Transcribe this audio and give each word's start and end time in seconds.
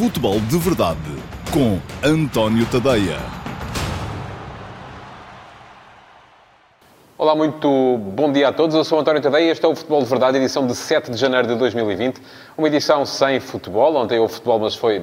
Futebol 0.00 0.40
de 0.40 0.56
Verdade 0.56 0.98
com 1.52 1.78
António 2.02 2.64
Tadeia. 2.64 3.18
Olá, 7.18 7.34
muito 7.34 7.98
bom 7.98 8.32
dia 8.32 8.48
a 8.48 8.52
todos. 8.54 8.74
Eu 8.74 8.82
sou 8.82 8.98
António 8.98 9.20
Tadeia 9.20 9.48
e 9.48 9.50
este 9.50 9.62
é 9.62 9.68
o 9.68 9.76
Futebol 9.76 10.02
de 10.02 10.08
Verdade, 10.08 10.38
edição 10.38 10.66
de 10.66 10.74
7 10.74 11.10
de 11.10 11.18
janeiro 11.18 11.48
de 11.48 11.54
2020. 11.54 12.18
Uma 12.56 12.68
edição 12.68 13.04
sem 13.04 13.40
futebol. 13.40 13.94
Ontem 13.94 14.18
houve 14.18 14.32
futebol, 14.32 14.58
mas 14.60 14.74
foi 14.74 15.02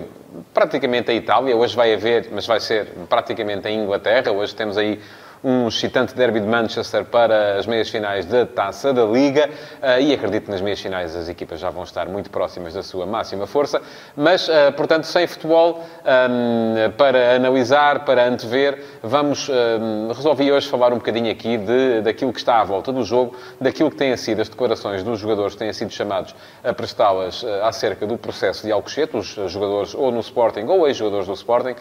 praticamente 0.52 1.12
a 1.12 1.14
Itália. 1.14 1.56
Hoje 1.56 1.76
vai 1.76 1.94
haver, 1.94 2.30
mas 2.32 2.48
vai 2.48 2.60
ser 2.60 2.88
praticamente 3.08 3.68
a 3.68 3.72
Inglaterra. 3.72 4.32
Hoje 4.32 4.56
temos 4.56 4.80
aí 4.80 5.00
um 5.44 5.68
excitante 5.68 6.16
derby 6.16 6.40
de 6.40 6.48
Manchester 6.48 7.06
para 7.06 7.58
as 7.58 7.68
meias 7.68 7.90
finais 7.90 8.26
da 8.26 8.46
Taça 8.46 8.94
da 8.94 9.06
Liga 9.06 9.50
uh, 9.50 10.02
e 10.02 10.14
acredito 10.14 10.46
que 10.46 10.52
nas 10.52 10.62
meias 10.62 10.80
finais 10.80 11.16
as 11.16 11.30
equipas 11.30 11.60
já 11.60 11.70
vão 11.70 11.84
estar 11.84 12.08
muito 12.08 12.30
próximas 12.30 12.74
da 12.74 12.82
sua 12.82 13.06
máxima 13.06 13.46
força, 13.46 13.82
mas, 14.16 14.48
uh, 14.48 14.72
portanto, 14.76 15.06
sem 15.06 15.28
futebol, 15.28 15.84
um, 16.04 16.92
para 16.98 17.36
analisar, 17.36 18.04
para 18.06 18.28
antever, 18.28 18.84
vamos, 19.04 19.50
um, 19.50 20.12
resolvi 20.12 20.52
hoje 20.52 20.68
falar 20.68 20.92
um 20.92 20.98
bocadinho 20.98 21.32
aqui 21.32 21.58
de, 21.58 22.02
daquilo 22.02 22.34
que 22.34 22.40
está 22.40 22.60
à 22.60 22.64
volta 22.64 22.92
do 22.92 23.04
jogo, 23.04 23.36
daquilo 23.62 23.92
que 23.92 23.98
têm 23.98 24.16
sido 24.18 24.42
as 24.42 24.50
declarações 24.50 25.04
dos 25.04 25.20
jogadores 25.20 25.54
que 25.54 25.60
têm 25.60 25.74
sido 25.74 25.92
chamados 25.92 26.36
a 26.64 26.74
prestá-las 26.74 27.44
uh, 27.44 27.64
acerca 27.64 28.08
do 28.08 28.18
processo 28.18 28.66
de 28.66 28.72
Alcochete, 28.72 29.16
os 29.16 29.28
jogadores 29.48 29.94
ou 29.94 30.12
no 30.12 30.20
Sporting 30.20 30.66
ou 30.66 30.88
ex-jogadores 30.88 31.28
do 31.28 31.34
Sporting, 31.34 31.76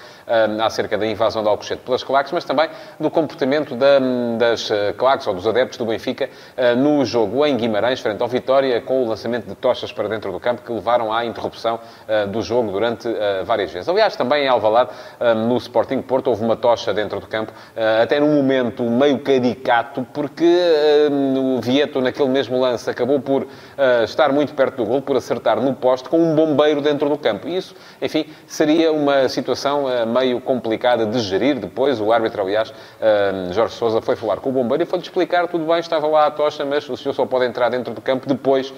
acerca 0.62 0.98
da 0.98 1.06
invasão 1.06 1.42
de 1.42 1.48
Alcochete 1.48 1.82
pelas 1.82 2.02
claques, 2.02 2.32
mas 2.32 2.44
também 2.44 2.68
do 2.98 3.10
comportamento 3.10 3.45
comportamento 3.46 3.76
da, 3.76 3.98
das 4.38 4.70
eh, 4.70 4.92
claques 4.96 5.26
ou 5.26 5.34
dos 5.34 5.46
adeptos 5.46 5.78
do 5.78 5.84
Benfica 5.84 6.28
eh, 6.56 6.74
no 6.74 7.04
jogo 7.04 7.46
em 7.46 7.56
Guimarães, 7.56 8.00
frente 8.00 8.20
ao 8.20 8.28
Vitória, 8.28 8.80
com 8.80 9.04
o 9.04 9.08
lançamento 9.08 9.46
de 9.46 9.54
tochas 9.54 9.92
para 9.92 10.08
dentro 10.08 10.32
do 10.32 10.40
campo 10.40 10.62
que 10.62 10.72
levaram 10.72 11.12
à 11.12 11.24
interrupção 11.24 11.78
eh, 12.08 12.26
do 12.26 12.42
jogo 12.42 12.72
durante 12.72 13.08
várias 13.44 13.70
vezes. 13.70 13.88
Aliás, 13.88 14.16
também 14.16 14.44
em 14.44 14.48
Alvalade, 14.48 14.90
no 15.48 15.56
Sporting 15.58 16.02
Porto, 16.02 16.28
houve 16.28 16.44
uma 16.44 16.56
tocha 16.56 16.92
dentro 16.92 17.20
do 17.20 17.26
campo, 17.26 17.52
até 18.02 18.18
num 18.18 18.34
momento 18.34 18.82
meio 18.82 19.18
caricato, 19.20 20.06
porque 20.12 20.44
o 21.36 21.60
Vieto, 21.60 22.00
naquele 22.00 22.28
mesmo 22.28 22.58
lance, 22.58 22.88
acabou 22.88 23.20
por 23.20 23.46
estar 24.04 24.32
muito 24.32 24.54
perto 24.54 24.76
do 24.76 24.84
gol, 24.84 25.02
por 25.02 25.16
acertar 25.16 25.60
no 25.60 25.74
poste 25.74 26.08
com 26.08 26.18
um 26.18 26.34
bombeiro 26.34 26.80
dentro 26.80 27.08
do 27.08 27.16
campo. 27.16 27.48
Isso, 27.48 27.74
enfim, 28.00 28.26
seria 28.46 28.92
uma 28.92 29.28
situação 29.28 29.86
meio 30.06 30.40
complicada 30.40 31.06
de 31.06 31.18
gerir 31.20 31.58
depois. 31.58 32.00
O 32.00 32.12
árbitro, 32.12 32.42
aliás, 32.42 32.72
Jorge 33.52 33.74
Sousa 33.74 34.00
foi 34.00 34.16
falar 34.16 34.36
com 34.36 34.50
o 34.50 34.52
bombeiro 34.52 34.82
e 34.82 34.86
foi-lhe 34.86 35.04
explicar, 35.04 35.48
tudo 35.48 35.64
bem, 35.64 35.78
estava 35.78 36.06
lá 36.06 36.26
a 36.26 36.30
tocha, 36.30 36.64
mas 36.64 36.88
o 36.88 36.96
senhor 36.96 37.14
só 37.14 37.26
pode 37.26 37.46
entrar 37.46 37.68
dentro 37.68 37.92
do 37.92 38.00
campo 38.00 38.26
depois 38.26 38.72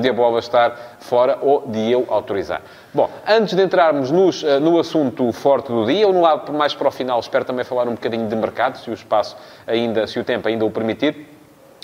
de 0.00 0.08
a 0.08 0.12
bola 0.12 0.38
estar 0.38 0.96
fora 1.00 1.38
ou 1.40 1.66
de 1.66 1.90
eu 1.90 2.06
autorizar. 2.08 2.62
Bom, 2.94 3.08
antes 3.26 3.54
de 3.54 3.62
entrarmos 3.62 4.10
nos, 4.10 4.42
uh, 4.42 4.60
no 4.60 4.78
assunto 4.78 5.32
forte 5.32 5.68
do 5.68 5.86
dia, 5.86 6.06
ou 6.06 6.12
no 6.12 6.20
lado 6.20 6.52
mais 6.52 6.74
para 6.74 6.88
o 6.88 6.90
final, 6.90 7.18
espero 7.20 7.42
também 7.42 7.64
falar 7.64 7.88
um 7.88 7.94
bocadinho 7.94 8.28
de 8.28 8.36
mercado, 8.36 8.76
se 8.76 8.90
o 8.90 8.92
espaço 8.92 9.34
ainda, 9.66 10.06
se 10.06 10.18
o 10.18 10.24
tempo 10.24 10.46
ainda 10.46 10.66
o 10.66 10.70
permitir. 10.70 11.31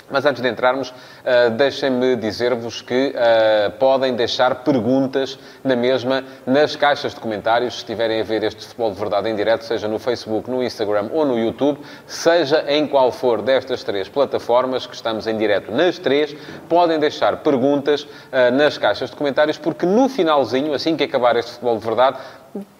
Mas 0.09 0.25
antes 0.25 0.41
de 0.41 0.47
entrarmos, 0.47 0.89
uh, 0.89 1.49
deixem-me 1.51 2.15
dizer-vos 2.15 2.81
que 2.81 3.13
uh, 3.15 3.71
podem 3.71 4.15
deixar 4.15 4.55
perguntas 4.63 5.37
na 5.63 5.75
mesma 5.75 6.23
nas 6.45 6.75
caixas 6.75 7.13
de 7.13 7.19
comentários, 7.19 7.73
se 7.73 7.79
estiverem 7.79 8.21
a 8.21 8.23
ver 8.23 8.43
este 8.43 8.65
Futebol 8.65 8.91
de 8.91 8.99
Verdade 8.99 9.29
em 9.29 9.35
direto, 9.35 9.63
seja 9.63 9.87
no 9.87 9.99
Facebook, 9.99 10.49
no 10.49 10.63
Instagram 10.63 11.09
ou 11.11 11.25
no 11.25 11.37
YouTube, 11.37 11.79
seja 12.05 12.65
em 12.67 12.87
qual 12.87 13.11
for 13.11 13.41
destas 13.41 13.83
três 13.83 14.09
plataformas, 14.09 14.85
que 14.85 14.95
estamos 14.95 15.27
em 15.27 15.37
direto. 15.37 15.71
Nas 15.71 15.97
três, 15.97 16.35
podem 16.67 16.99
deixar 16.99 17.37
perguntas 17.37 18.03
uh, 18.03 18.51
nas 18.53 18.77
caixas 18.77 19.09
de 19.09 19.15
comentários, 19.15 19.57
porque 19.57 19.85
no 19.85 20.09
finalzinho, 20.09 20.73
assim 20.73 20.95
que 20.95 21.03
acabar 21.03 21.35
este 21.35 21.51
Futebol 21.51 21.77
de 21.77 21.85
Verdade, 21.85 22.17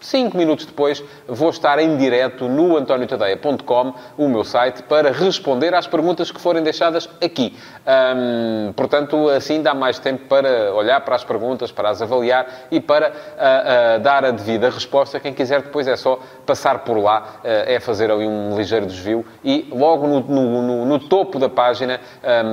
Cinco 0.00 0.36
minutos 0.36 0.66
depois 0.66 1.02
vou 1.28 1.50
estar 1.50 1.78
em 1.78 1.96
direto 1.96 2.48
no 2.48 2.76
antoniotadeia.com, 2.76 3.94
o 4.18 4.28
meu 4.28 4.42
site, 4.42 4.82
para 4.82 5.12
responder 5.12 5.74
às 5.74 5.86
perguntas 5.86 6.32
que 6.32 6.40
forem 6.40 6.62
deixadas 6.62 7.08
aqui. 7.22 7.56
Hum, 7.86 8.72
portanto, 8.74 9.28
assim 9.28 9.62
dá 9.62 9.72
mais 9.72 9.98
tempo 9.98 10.26
para 10.26 10.74
olhar 10.74 11.00
para 11.02 11.14
as 11.14 11.22
perguntas, 11.22 11.70
para 11.70 11.90
as 11.90 12.02
avaliar 12.02 12.46
e 12.70 12.80
para 12.80 13.10
uh, 13.10 13.12
uh, 13.12 14.00
dar 14.00 14.24
a 14.24 14.30
devida 14.32 14.70
resposta. 14.70 15.20
Quem 15.20 15.32
quiser 15.32 15.62
depois 15.62 15.86
é 15.86 15.96
só 15.96 16.18
passar 16.44 16.80
por 16.80 16.98
lá, 16.98 17.36
uh, 17.38 17.46
é 17.66 17.78
fazer 17.78 18.10
ali 18.10 18.26
um 18.26 18.56
ligeiro 18.56 18.86
desvio 18.86 19.24
e 19.44 19.68
logo 19.70 20.06
no, 20.06 20.20
no, 20.20 20.62
no, 20.62 20.84
no 20.84 20.98
topo 20.98 21.38
da 21.38 21.48
página, 21.48 22.00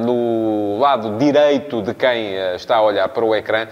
no 0.04 0.78
lado 0.80 1.18
direito 1.18 1.82
de 1.82 1.94
quem 1.94 2.36
está 2.56 2.78
a 2.78 2.82
olhar 2.82 3.08
para 3.10 3.24
o 3.24 3.36
ecrã, 3.36 3.68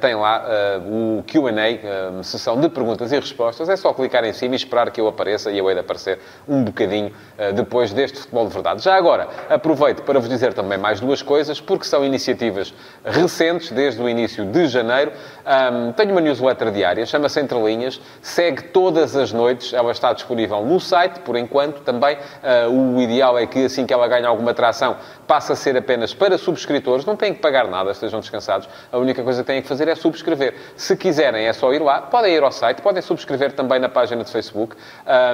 tem 0.00 0.14
lá 0.14 0.44
o 0.86 1.22
Q&A, 1.26 2.22
sessão 2.22 2.60
de 2.60 2.68
perguntas 2.68 2.89
perguntas 2.90 3.12
e 3.12 3.16
respostas, 3.16 3.68
é 3.68 3.76
só 3.76 3.92
clicar 3.92 4.24
em 4.24 4.32
cima 4.32 4.54
e 4.54 4.56
esperar 4.56 4.90
que 4.90 5.00
eu 5.00 5.06
apareça 5.06 5.50
e 5.50 5.58
eu 5.58 5.68
hei 5.68 5.74
de 5.74 5.80
aparecer 5.80 6.18
um 6.48 6.64
bocadinho 6.64 7.12
uh, 7.38 7.52
depois 7.52 7.92
deste 7.92 8.18
Futebol 8.18 8.46
de 8.48 8.54
Verdade. 8.54 8.82
Já 8.82 8.96
agora, 8.96 9.28
aproveito 9.48 10.02
para 10.02 10.18
vos 10.18 10.28
dizer 10.28 10.52
também 10.54 10.76
mais 10.76 10.98
duas 11.00 11.22
coisas, 11.22 11.60
porque 11.60 11.84
são 11.84 12.04
iniciativas 12.04 12.74
recentes, 13.04 13.70
desde 13.70 14.02
o 14.02 14.08
início 14.08 14.44
de 14.44 14.66
janeiro. 14.66 15.12
Um, 15.46 15.92
tenho 15.92 16.10
uma 16.10 16.20
newsletter 16.20 16.70
diária, 16.70 17.06
chama-se 17.06 17.40
Entre 17.40 17.58
Linhas, 17.58 18.00
segue 18.20 18.62
todas 18.64 19.14
as 19.16 19.32
noites, 19.32 19.72
ela 19.72 19.92
está 19.92 20.12
disponível 20.12 20.64
no 20.64 20.80
site, 20.80 21.20
por 21.20 21.36
enquanto. 21.36 21.80
Também 21.82 22.16
uh, 22.16 22.96
o 22.96 23.00
ideal 23.00 23.38
é 23.38 23.46
que 23.46 23.64
assim 23.64 23.86
que 23.86 23.94
ela 23.94 24.08
ganha 24.08 24.28
alguma 24.28 24.50
atração, 24.50 24.96
passe 25.26 25.52
a 25.52 25.56
ser 25.56 25.76
apenas 25.76 26.12
para 26.12 26.36
subscritores, 26.36 27.04
não 27.04 27.16
têm 27.16 27.32
que 27.32 27.40
pagar 27.40 27.68
nada, 27.68 27.92
estejam 27.92 28.18
descansados. 28.18 28.68
A 28.90 28.98
única 28.98 29.22
coisa 29.22 29.42
que 29.42 29.46
têm 29.46 29.62
que 29.62 29.68
fazer 29.68 29.86
é 29.86 29.94
subscrever. 29.94 30.54
Se 30.76 30.96
quiserem, 30.96 31.46
é 31.46 31.52
só 31.52 31.72
ir 31.72 31.80
lá, 31.80 32.02
podem 32.02 32.34
ir 32.34 32.42
ao 32.42 32.50
site, 32.50 32.79
Podem 32.82 33.02
subscrever 33.02 33.52
também 33.52 33.78
na 33.78 33.88
página 33.88 34.24
de 34.24 34.30
Facebook, 34.30 34.76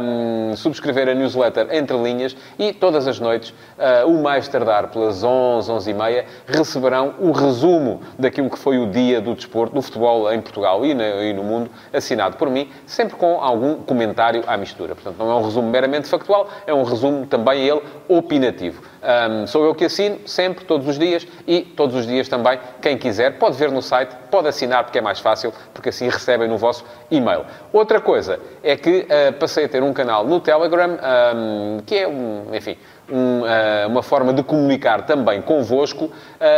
um, 0.02 0.56
subscrever 0.56 1.08
a 1.08 1.14
newsletter 1.14 1.68
Entre 1.70 1.96
Linhas 1.96 2.36
e 2.58 2.72
todas 2.72 3.06
as 3.06 3.18
noites, 3.18 3.50
uh, 3.50 4.06
o 4.06 4.22
mais 4.22 4.48
tardar 4.48 4.88
pelas 4.88 5.22
11, 5.22 5.70
11 5.70 5.90
e 5.90 5.94
meia, 5.94 6.26
receberão 6.46 7.14
o 7.18 7.32
resumo 7.32 8.00
daquilo 8.18 8.50
que 8.50 8.58
foi 8.58 8.78
o 8.78 8.86
dia 8.90 9.20
do 9.20 9.34
desporto, 9.34 9.74
do 9.74 9.82
futebol 9.82 10.32
em 10.32 10.40
Portugal 10.40 10.84
e, 10.84 10.94
na, 10.94 11.04
e 11.24 11.32
no 11.32 11.42
mundo, 11.42 11.70
assinado 11.92 12.36
por 12.36 12.50
mim, 12.50 12.70
sempre 12.86 13.16
com 13.16 13.40
algum 13.40 13.76
comentário 13.76 14.42
à 14.46 14.56
mistura. 14.56 14.94
Portanto, 14.94 15.16
não 15.18 15.30
é 15.30 15.34
um 15.34 15.42
resumo 15.42 15.68
meramente 15.68 16.08
factual, 16.08 16.48
é 16.66 16.74
um 16.74 16.82
resumo 16.82 17.26
também 17.26 17.62
ele 17.66 17.82
opinativo. 18.08 18.82
Um, 19.06 19.46
sou 19.46 19.64
eu 19.64 19.74
que 19.74 19.84
assino, 19.84 20.18
sempre, 20.26 20.64
todos 20.64 20.88
os 20.88 20.98
dias, 20.98 21.26
e 21.46 21.60
todos 21.60 21.94
os 21.94 22.06
dias 22.06 22.28
também, 22.28 22.58
quem 22.80 22.98
quiser, 22.98 23.38
pode 23.38 23.56
ver 23.56 23.70
no 23.70 23.80
site, 23.80 24.16
pode 24.30 24.48
assinar 24.48 24.84
porque 24.84 24.98
é 24.98 25.00
mais 25.00 25.20
fácil, 25.20 25.52
porque 25.72 25.90
assim 25.90 26.08
recebem 26.08 26.48
no 26.48 26.58
vosso 26.58 26.84
e-mail. 27.10 27.35
Outra 27.72 28.00
coisa 28.00 28.38
é 28.62 28.76
que 28.76 29.00
uh, 29.00 29.32
passei 29.38 29.64
a 29.64 29.68
ter 29.68 29.82
um 29.82 29.92
canal 29.92 30.24
no 30.24 30.40
Telegram, 30.40 30.98
um, 31.34 31.80
que 31.84 31.96
é, 31.96 32.08
um, 32.08 32.54
enfim, 32.54 32.76
um, 33.10 33.42
uh, 33.42 33.88
uma 33.88 34.02
forma 34.02 34.32
de 34.32 34.42
comunicar 34.42 35.02
também 35.06 35.40
convosco. 35.40 36.06
Uh, 36.06 36.10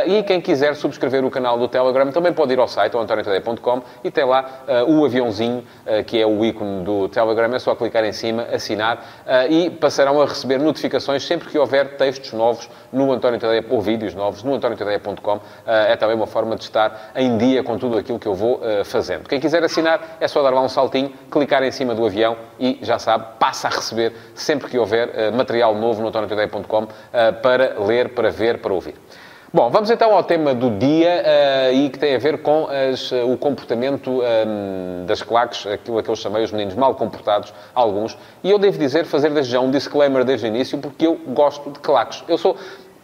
e 0.06 0.22
quem 0.22 0.41
quiser 0.41 0.75
subscrever 0.75 1.25
o 1.25 1.31
canal 1.31 1.59
do 1.59 1.69
Telegram 1.69 2.10
também 2.10 2.32
pode 2.32 2.53
ir 2.53 2.59
ao 2.59 2.69
site, 2.69 2.97
antoniotadeia.com, 2.97 3.82
e 4.03 4.10
tem 4.10 4.25
lá 4.25 4.62
uh, 4.66 4.92
o 4.92 5.04
aviãozinho, 5.04 5.64
que 6.06 6.20
é 6.20 6.26
o 6.26 6.44
ícone 6.44 6.84
do 6.84 7.08
Telegram. 7.08 7.54
É 7.54 7.58
só 7.58 7.75
clicar 7.75 8.04
em 8.04 8.12
cima, 8.12 8.47
assinar, 8.53 9.25
e 9.48 9.70
passarão 9.70 10.20
a 10.20 10.26
receber 10.26 10.58
notificações 10.58 11.25
sempre 11.25 11.48
que 11.48 11.58
houver 11.58 11.97
textos 11.97 12.32
novos 12.32 12.69
no 12.92 13.12
António 13.12 13.38
Tadeia, 13.38 13.64
ou 13.70 13.81
vídeos 13.81 14.14
novos 14.14 14.42
no 14.42 14.54
antoniotadeia.com. 14.54 15.41
é 15.66 15.97
também 15.97 16.16
uma 16.16 16.26
forma 16.26 16.56
de 16.56 16.62
estar 16.62 17.12
em 17.16 17.37
dia 17.38 17.62
com 17.62 17.78
tudo 17.78 17.98
aquilo 17.98 18.19
que 18.19 18.26
eu 18.26 18.34
vou 18.34 18.60
fazendo. 18.84 19.28
Quem 19.28 19.41
quiser 19.41 19.62
assinar, 19.62 20.16
é 20.20 20.28
só 20.28 20.42
dar 20.42 20.50
lá 20.50 20.60
um 20.60 20.69
saltinho, 20.69 21.12
clicar 21.31 21.62
em 21.62 21.70
cima 21.70 21.94
do 21.94 22.04
avião 22.04 22.37
e, 22.58 22.78
já 22.82 22.98
sabe, 22.98 23.25
passa 23.38 23.69
a 23.69 23.70
receber 23.70 24.12
sempre 24.34 24.69
que 24.69 24.78
houver 24.78 25.32
material 25.32 25.75
novo 25.75 26.00
no 26.00 26.08
António 26.08 26.28
Tadeia.com 26.28 26.38
eh, 26.43 27.32
para 27.32 27.78
ler, 27.81 28.10
para 28.10 28.31
ver, 28.31 28.59
para 28.59 28.72
ouvir. 28.72 28.94
Bom, 29.50 29.71
vamos 29.71 29.91
então 29.91 30.12
ao 30.12 30.22
tema 30.22 30.54
do 30.54 30.69
dia 30.69 31.25
uh, 31.25 31.72
e 31.72 31.88
que 31.88 31.99
tem 31.99 32.15
a 32.15 32.19
ver 32.19 32.43
com 32.43 32.69
as, 32.69 33.10
uh, 33.10 33.32
o 33.32 33.38
comportamento 33.38 34.10
um, 34.10 34.22
ehm, 34.22 35.06
das 35.06 35.22
claques, 35.22 35.67
aquilo 35.67 35.96
a 35.96 36.02
que 36.02 36.11
eu 36.11 36.14
chamei 36.17 36.44
os 36.44 36.52
meninos 36.52 36.75
mal 36.75 36.94
comportados, 36.94 37.55
alguns. 37.75 38.19
E 38.44 38.50
eu 38.50 38.58
devo 38.58 38.76
dizer, 38.76 39.06
fazer 39.06 39.31
desde 39.31 39.52
já 39.52 39.61
um 39.61 39.70
disclaimer 39.70 40.23
desde 40.23 40.46
o 40.46 40.49
início, 40.49 40.76
porque 40.76 41.06
eu 41.06 41.19
gosto 41.29 41.70
de 41.70 41.79
claques. 41.79 42.23
Eu 42.29 42.37
sou 42.37 42.58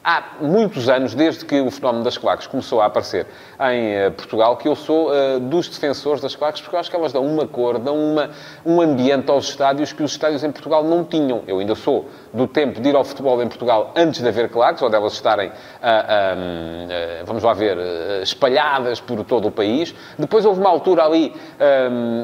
há 0.05 0.23
muitos 0.41 0.89
anos, 0.91 1.15
desde 1.15 1.47
que 1.47 1.59
o 1.62 1.71
fenómeno 1.71 2.05
das 2.05 2.19
claques 2.19 2.47
começou 2.47 2.83
a 2.83 2.87
aparecer 2.87 3.27
em 3.73 4.06
uh, 4.06 4.11
Portugal, 4.12 4.56
que 4.59 4.69
eu 4.69 4.77
sou 4.77 5.11
uh, 5.11 5.41
dos 5.41 5.67
defensores 5.67 6.21
das 6.21 6.37
claques, 6.37 6.61
porque 6.61 6.77
eu 6.77 6.81
acho 6.81 6.91
que 6.91 6.97
elas 6.97 7.12
dão 7.12 7.25
uma 7.25 7.47
cor, 7.47 7.79
dão 7.79 7.97
uma, 7.97 8.31
um 8.67 8.83
ambiente 8.83 9.31
aos 9.31 9.49
estádios 9.49 9.93
que 9.93 10.03
os 10.03 10.11
estádios 10.11 10.45
em 10.45 10.53
Portugal 10.53 10.85
não 10.85 11.03
tinham. 11.03 11.43
Eu 11.47 11.59
ainda 11.59 11.75
sou 11.75 12.06
do 12.35 12.47
tempo 12.47 12.81
de 12.81 12.91
ir 12.91 12.95
ao 12.95 13.05
futebol 13.05 13.43
em 13.43 13.49
Portugal 13.49 13.93
antes 13.97 14.21
de 14.21 14.29
haver 14.29 14.51
claques, 14.51 14.83
ou 14.83 14.91
delas 14.91 15.15
estarem, 15.15 15.49
uh, 15.49 17.25
vamos 17.25 17.43
lá 17.43 17.55
ver, 17.55 17.79
espalhadas 18.23 19.01
por 19.01 19.25
todo 19.25 19.49
o 19.49 19.51
país. 19.51 19.95
Depois 20.19 20.45
houve 20.45 20.61
uma 20.61 20.69
altura 20.69 21.05
ali, 21.05 21.33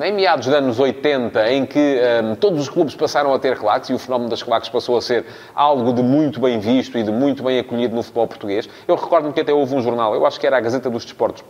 em 0.05 0.13
meados 0.13 0.47
dos 0.47 0.55
anos 0.55 0.79
80, 0.79 1.51
em 1.53 1.65
que 1.65 2.01
todos 2.41 2.61
os 2.61 2.69
clubes 2.69 2.95
passaram 2.95 3.33
a 3.33 3.39
ter 3.39 3.57
claques 3.59 3.91
e 3.91 3.95
o 3.95 3.99
fenómeno 3.99 4.29
das 4.29 4.43
claques 4.43 4.69
passou 4.69 4.99
a 4.99 5.03
ser 5.03 5.25
algo 5.55 5.93
de 5.93 6.03
muito 6.03 6.41
bem 6.41 6.59
visto 6.59 6.99
e 6.99 7.03
de 7.03 7.11
muito 7.11 7.43
bem 7.43 7.59
acolhido 7.71 7.95
no 7.95 8.03
futebol 8.03 8.27
português. 8.27 8.69
Eu 8.89 8.97
recordo-me 8.97 9.33
que 9.33 9.41
até 9.41 9.53
houve 9.53 9.75
um 9.75 9.81
jornal, 9.81 10.15
eu 10.15 10.27
acho 10.27 10.41
que 10.41 10.47
era 10.47 10.57
a 10.57 10.61
Gazeta 10.61 10.91
dos 10.91 11.05
Desportos, 11.05 11.45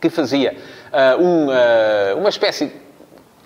que 0.00 0.10
fazia 0.10 0.56
uh, 0.92 1.22
um, 1.22 1.46
uh, 1.46 2.18
uma 2.18 2.28
espécie 2.28 2.72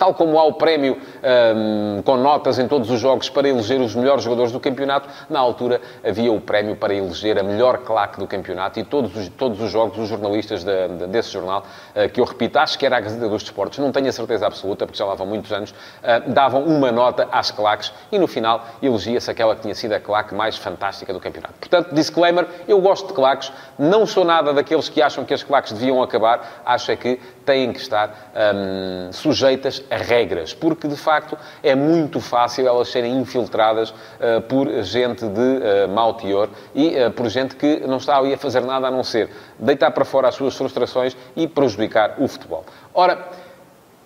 Tal 0.00 0.14
como 0.14 0.38
há 0.38 0.44
o 0.44 0.54
prémio 0.54 0.96
um, 0.96 2.00
com 2.00 2.16
notas 2.16 2.58
em 2.58 2.66
todos 2.66 2.90
os 2.90 2.98
jogos 2.98 3.28
para 3.28 3.46
eleger 3.46 3.78
os 3.82 3.94
melhores 3.94 4.24
jogadores 4.24 4.50
do 4.50 4.58
campeonato, 4.58 5.06
na 5.28 5.38
altura 5.38 5.78
havia 6.02 6.32
o 6.32 6.40
prémio 6.40 6.74
para 6.74 6.94
eleger 6.94 7.38
a 7.38 7.42
melhor 7.42 7.76
claque 7.80 8.18
do 8.18 8.26
campeonato 8.26 8.80
e 8.80 8.82
todos 8.82 9.14
os, 9.14 9.28
todos 9.28 9.60
os 9.60 9.70
jogos, 9.70 9.98
os 9.98 10.08
jornalistas 10.08 10.64
de, 10.64 10.88
de, 10.88 11.06
desse 11.08 11.30
jornal, 11.30 11.66
uh, 11.94 12.08
que 12.08 12.18
eu 12.18 12.24
repito, 12.24 12.58
acho 12.58 12.78
que 12.78 12.86
era 12.86 12.96
a 12.96 13.00
Gazeta 13.00 13.28
dos 13.28 13.42
Desportos, 13.42 13.78
não 13.78 13.92
tenho 13.92 14.08
a 14.08 14.12
certeza 14.12 14.46
absoluta, 14.46 14.86
porque 14.86 14.98
já 14.98 15.04
lá 15.04 15.14
vão 15.14 15.26
muitos 15.26 15.52
anos, 15.52 15.70
uh, 15.70 16.32
davam 16.32 16.64
uma 16.64 16.90
nota 16.90 17.28
às 17.30 17.50
claques 17.50 17.92
e 18.10 18.18
no 18.18 18.26
final 18.26 18.64
elegia-se 18.82 19.30
aquela 19.30 19.54
que 19.54 19.60
tinha 19.60 19.74
sido 19.74 19.92
a 19.92 20.00
claque 20.00 20.34
mais 20.34 20.56
fantástica 20.56 21.12
do 21.12 21.20
campeonato. 21.20 21.56
Portanto, 21.60 21.94
disclaimer, 21.94 22.46
eu 22.66 22.80
gosto 22.80 23.08
de 23.08 23.12
claques, 23.12 23.52
não 23.78 24.06
sou 24.06 24.24
nada 24.24 24.54
daqueles 24.54 24.88
que 24.88 25.02
acham 25.02 25.26
que 25.26 25.34
as 25.34 25.42
claques 25.42 25.74
deviam 25.74 26.02
acabar, 26.02 26.62
acho 26.64 26.90
é 26.90 26.96
que 26.96 27.20
têm 27.44 27.70
que 27.70 27.80
estar 27.80 28.32
um, 28.54 29.12
sujeitas 29.12 29.84
a 29.89 29.89
regras, 29.90 30.54
porque 30.54 30.86
de 30.86 30.96
facto 30.96 31.36
é 31.62 31.74
muito 31.74 32.20
fácil 32.20 32.66
elas 32.66 32.88
serem 32.88 33.18
infiltradas 33.18 33.90
uh, 33.90 34.40
por 34.48 34.68
gente 34.82 35.26
de 35.26 35.40
uh, 35.40 35.88
mau 35.88 36.14
teor 36.14 36.48
e 36.74 36.96
uh, 36.96 37.10
por 37.10 37.28
gente 37.28 37.56
que 37.56 37.80
não 37.80 37.96
está 37.96 38.16
ali 38.16 38.32
a 38.32 38.38
fazer 38.38 38.60
nada 38.60 38.88
a 38.88 38.90
não 38.90 39.02
ser 39.02 39.30
deitar 39.58 39.90
para 39.90 40.04
fora 40.04 40.28
as 40.28 40.34
suas 40.34 40.56
frustrações 40.56 41.16
e 41.36 41.46
prejudicar 41.48 42.14
o 42.18 42.28
futebol. 42.28 42.64
Ora, 42.94 43.28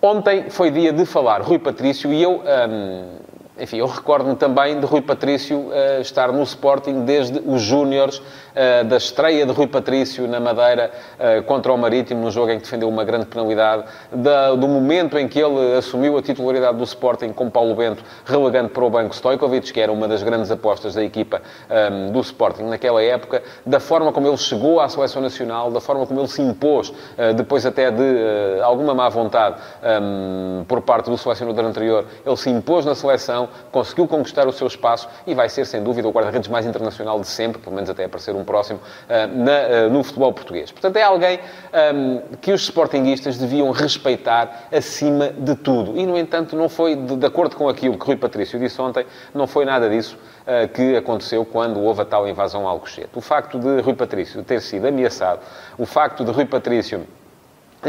ontem 0.01 0.49
foi 0.49 0.71
dia 0.71 0.91
de 0.91 1.05
falar 1.05 1.41
Rui 1.41 1.59
Patrício 1.59 2.11
e 2.11 2.21
eu. 2.21 2.41
Um, 2.69 3.34
enfim, 3.57 3.77
eu 3.77 3.87
recordo-me 3.87 4.35
também 4.35 4.79
de 4.79 4.85
Rui 4.85 5.01
Patrício 5.01 5.57
uh, 5.57 6.01
estar 6.01 6.31
no 6.31 6.43
Sporting 6.43 7.05
desde 7.05 7.39
os 7.45 7.61
Júniores, 7.61 8.17
uh, 8.17 8.83
da 8.85 8.97
estreia 8.97 9.45
de 9.45 9.51
Rui 9.53 9.67
Patrício 9.67 10.27
na 10.27 10.41
Madeira 10.41 10.91
uh, 11.17 11.41
contra 11.43 11.71
o 11.71 11.77
Marítimo, 11.77 12.21
num 12.21 12.31
jogo 12.31 12.51
em 12.51 12.57
que 12.57 12.63
defendeu 12.63 12.89
uma 12.89 13.05
grande 13.05 13.27
penalidade, 13.27 13.85
da, 14.11 14.53
do 14.55 14.67
momento 14.67 15.17
em 15.17 15.27
que 15.27 15.39
ele 15.39 15.77
assumiu 15.77 16.17
a 16.17 16.21
titularidade 16.21 16.77
do 16.77 16.83
Sporting 16.83 17.31
com 17.31 17.49
Paulo 17.49 17.75
Bento, 17.75 18.03
relegando 18.25 18.69
para 18.69 18.83
o 18.83 18.89
banco 18.89 19.15
Stojkovic, 19.15 19.71
que 19.71 19.79
era 19.79 19.91
uma 19.91 20.07
das 20.07 20.21
grandes 20.21 20.51
apostas 20.51 20.93
da 20.93 21.03
equipa 21.03 21.41
um, 21.69 21.73
ehm, 21.73 22.11
do 22.11 22.19
Sporting 22.19 22.63
naquela 22.63 23.01
época, 23.01 23.41
da 23.65 23.79
forma 23.79 24.11
como 24.11 24.27
ele 24.27 24.37
chegou 24.37 24.81
à 24.81 24.89
seleção 24.89 25.21
nacional, 25.21 25.71
da 25.71 25.79
forma 25.79 26.05
como 26.05 26.19
ele 26.19 26.27
se 26.27 26.41
impôs, 26.41 26.91
depois 27.35 27.65
até 27.65 27.89
de 27.89 28.59
alguma 28.61 28.93
má 28.93 29.07
vontade 29.07 29.57
um, 29.81 30.59
ehm, 30.59 30.63
por 30.65 30.81
parte 30.81 31.09
do 31.09 31.17
selecionador 31.17 31.65
anterior, 31.65 32.05
ele 32.25 32.37
se 32.37 32.49
impôs 32.49 32.85
na 32.85 32.95
seleção 32.95 33.44
conseguiu 33.71 34.07
conquistar 34.07 34.47
o 34.47 34.51
seu 34.51 34.67
espaço 34.67 35.07
e 35.25 35.33
vai 35.33 35.49
ser, 35.49 35.65
sem 35.65 35.83
dúvida, 35.83 36.07
o 36.07 36.11
guarda-redes 36.11 36.49
mais 36.49 36.65
internacional 36.65 37.19
de 37.19 37.27
sempre, 37.27 37.61
pelo 37.61 37.75
menos 37.75 37.89
até 37.89 38.05
aparecer 38.05 38.35
um 38.35 38.43
próximo, 38.43 38.79
eh, 39.07 39.27
na, 39.27 39.51
eh, 39.51 39.89
no 39.89 40.03
futebol 40.03 40.31
português. 40.33 40.71
Portanto, 40.71 40.95
é 40.97 41.03
alguém 41.03 41.39
ehm, 41.73 42.19
que 42.41 42.51
os 42.51 42.61
sportinguistas 42.61 43.37
deviam 43.37 43.69
respeitar 43.71 44.67
acima 44.71 45.29
de 45.29 45.55
tudo. 45.55 45.97
E, 45.97 46.05
no 46.05 46.17
entanto, 46.17 46.55
não 46.55 46.69
foi, 46.69 46.95
de, 46.95 47.15
de 47.15 47.25
acordo 47.25 47.55
com 47.55 47.69
aquilo 47.69 47.97
que 47.97 48.05
Rui 48.05 48.15
Patrício 48.15 48.59
disse 48.59 48.81
ontem, 48.81 49.05
não 49.33 49.47
foi 49.47 49.65
nada 49.65 49.89
disso 49.89 50.17
uh, 50.45 50.67
que 50.69 50.95
aconteceu 50.95 51.45
quando 51.45 51.81
houve 51.81 52.01
a 52.01 52.05
tal 52.05 52.27
invasão 52.27 52.61
ao 52.61 52.69
Alcochete. 52.69 53.09
O 53.15 53.21
facto 53.21 53.59
de 53.59 53.81
Rui 53.81 53.93
Patrício 53.93 54.43
ter 54.43 54.61
sido 54.61 54.87
ameaçado, 54.87 55.39
o 55.77 55.85
facto 55.85 56.23
de 56.23 56.31
Rui 56.31 56.45
Patrício 56.45 57.05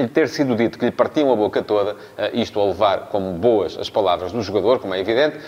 lhe 0.00 0.08
ter 0.08 0.28
sido 0.28 0.54
dito 0.54 0.78
que 0.78 0.84
lhe 0.84 0.90
partiam 0.90 1.32
a 1.32 1.36
boca 1.36 1.62
toda, 1.62 1.96
eh, 2.16 2.30
isto 2.34 2.60
a 2.60 2.64
levar 2.64 3.08
como 3.08 3.32
boas 3.32 3.76
as 3.78 3.90
palavras 3.90 4.32
do 4.32 4.42
jogador, 4.42 4.78
como 4.78 4.94
é 4.94 5.00
evidente, 5.00 5.38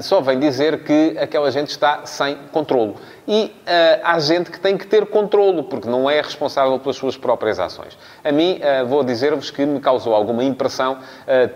só 0.00 0.20
vem 0.20 0.38
dizer 0.38 0.84
que 0.84 1.16
aquela 1.18 1.50
gente 1.50 1.70
está 1.70 2.04
sem 2.04 2.36
controlo. 2.52 2.96
E 3.28 3.44
uh, 3.44 4.00
há 4.04 4.18
gente 4.20 4.50
que 4.50 4.58
tem 4.58 4.78
que 4.78 4.86
ter 4.86 5.04
controlo, 5.04 5.64
porque 5.64 5.86
não 5.86 6.08
é 6.08 6.18
responsável 6.18 6.78
pelas 6.78 6.96
suas 6.96 7.14
próprias 7.14 7.60
ações. 7.60 7.96
A 8.24 8.32
mim, 8.32 8.58
uh, 8.58 8.86
vou 8.86 9.04
dizer-vos 9.04 9.50
que 9.50 9.66
me 9.66 9.80
causou 9.80 10.14
alguma 10.14 10.42
impressão 10.42 10.98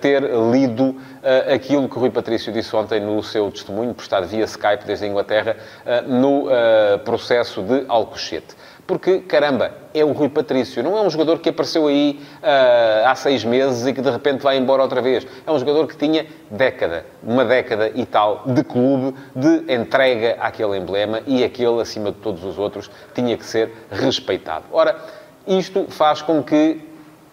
ter 0.00 0.22
lido 0.22 0.96
aquilo 1.52 1.88
que 1.88 1.96
o 1.96 2.00
Rui 2.00 2.10
Patrício 2.10 2.52
disse 2.52 2.74
ontem 2.76 3.00
no 3.00 3.22
seu 3.22 3.50
testemunho, 3.50 3.94
postado 3.94 4.26
via 4.26 4.44
Skype 4.44 4.84
desde 4.84 5.06
a 5.06 5.08
Inglaterra, 5.08 5.56
no 6.06 6.46
processo 7.04 7.62
de 7.62 7.84
Alcochete 7.88 8.54
porque, 8.92 9.20
caramba, 9.20 9.72
é 9.94 10.04
o 10.04 10.12
Rui 10.12 10.28
Patrício. 10.28 10.82
Não 10.82 10.98
é 10.98 11.00
um 11.00 11.08
jogador 11.08 11.38
que 11.38 11.48
apareceu 11.48 11.86
aí 11.86 12.20
uh, 12.42 13.08
há 13.08 13.14
seis 13.14 13.42
meses 13.42 13.86
e 13.86 13.94
que 13.94 14.02
de 14.02 14.10
repente 14.10 14.42
vai 14.42 14.58
embora 14.58 14.82
outra 14.82 15.00
vez. 15.00 15.26
É 15.46 15.50
um 15.50 15.58
jogador 15.58 15.86
que 15.86 15.96
tinha 15.96 16.26
década, 16.50 17.06
uma 17.22 17.42
década 17.42 17.90
e 17.94 18.04
tal, 18.04 18.42
de 18.44 18.62
clube, 18.62 19.16
de 19.34 19.72
entrega 19.72 20.36
àquele 20.38 20.76
emblema 20.76 21.22
e 21.26 21.42
aquele, 21.42 21.80
acima 21.80 22.12
de 22.12 22.18
todos 22.18 22.44
os 22.44 22.58
outros, 22.58 22.90
tinha 23.14 23.34
que 23.34 23.46
ser 23.46 23.72
respeitado. 23.90 24.66
Ora, 24.70 24.94
isto 25.46 25.86
faz 25.88 26.20
com 26.20 26.42
que 26.42 26.78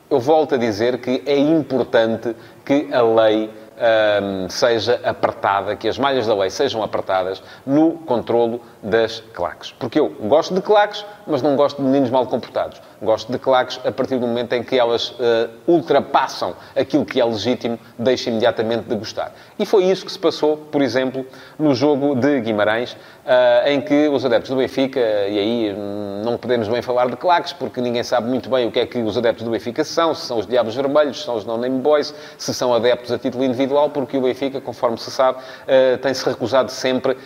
eu 0.10 0.22
volto 0.22 0.56
a 0.56 0.58
dizer 0.58 1.00
que 1.00 1.22
é 1.26 1.38
importante 1.38 2.34
que 2.64 2.88
a 2.94 3.02
lei 3.02 3.50
um, 3.80 4.50
seja 4.50 5.00
apertada, 5.04 5.76
que 5.76 5.88
as 5.88 5.98
malhas 5.98 6.28
da 6.28 6.36
lei 6.36 6.50
sejam 6.50 6.84
apertadas 6.84 7.42
no 7.66 7.94
controlo 7.94 8.62
das 8.84 9.22
claques. 9.34 9.72
Porque 9.72 10.00
eu 10.00 10.10
gosto 10.10 10.54
de 10.54 10.62
claques, 10.62 11.06
mas 11.26 11.42
não 11.42 11.56
gosto 11.56 11.78
de 11.78 11.84
meninos 11.84 12.10
mal 12.10 12.26
comportados. 12.26 12.82
Gosto 13.02 13.32
de 13.32 13.40
claques 13.40 13.80
a 13.86 13.92
partir 13.92 14.18
do 14.18 14.28
momento 14.28 14.54
em 14.54 14.64
que 14.64 14.78
elas 14.78 15.12
uh, 15.12 15.50
ultrapassam 15.68 16.54
aquilo 16.76 17.06
que 17.06 17.20
é 17.20 17.26
legítimo, 17.26 17.80
deixo 17.98 18.30
imediatamente 18.30 18.84
de 18.84 18.96
gostar. 18.96 19.34
E 19.58 19.66
foi 19.66 19.86
isso 19.86 20.06
que 20.06 20.12
se 20.12 20.20
passou, 20.20 20.58
por 20.58 20.82
exemplo, 20.82 21.26
no 21.58 21.74
jogo 21.74 22.16
de 22.16 22.42
Guimarães, 22.42 22.94
uh, 22.94 23.68
em 23.68 23.80
que 23.80 24.08
os 24.08 24.26
adeptos 24.26 24.50
do 24.50 24.58
Benfica, 24.58 25.00
e 25.00 25.40
aí 25.40 25.74
hum, 25.74 26.22
não 26.24 26.38
podemos 26.38 26.68
bem 26.68 26.82
falar 26.82 27.10
de 27.10 27.16
claques, 27.16 27.54
porque 27.54 27.80
ninguém 27.80 28.04
sabe 28.04 28.28
muito 28.28 28.50
bem 28.50 28.68
o 28.68 28.72
que 28.72 28.80
é 28.80 28.86
que 28.86 29.00
os 29.00 29.18
adeptos 29.18 29.46
do 29.46 29.52
Benfica 29.52 29.84
são, 29.84 30.14
se 30.14 30.26
são 30.26 30.40
os 30.40 30.48
Diabos 30.48 30.76
Vermelhos, 30.76 31.20
se 31.20 31.26
são 31.26 31.36
os 31.36 31.46
Non-Name 31.46 31.80
Boys, 31.80 32.14
se 32.38 32.54
são 32.54 32.74
adeptos 32.74 33.12
a 33.12 33.18
título 33.18 33.44
individual, 33.44 33.69
porque 33.92 34.18
o 34.18 34.22
Benfica, 34.22 34.62
conforme 34.62 34.98
se 34.98 35.12
sabe, 35.12 35.40
uh, 35.40 35.98
tem-se 36.00 36.26
recusado 36.26 36.72
sempre, 36.72 37.18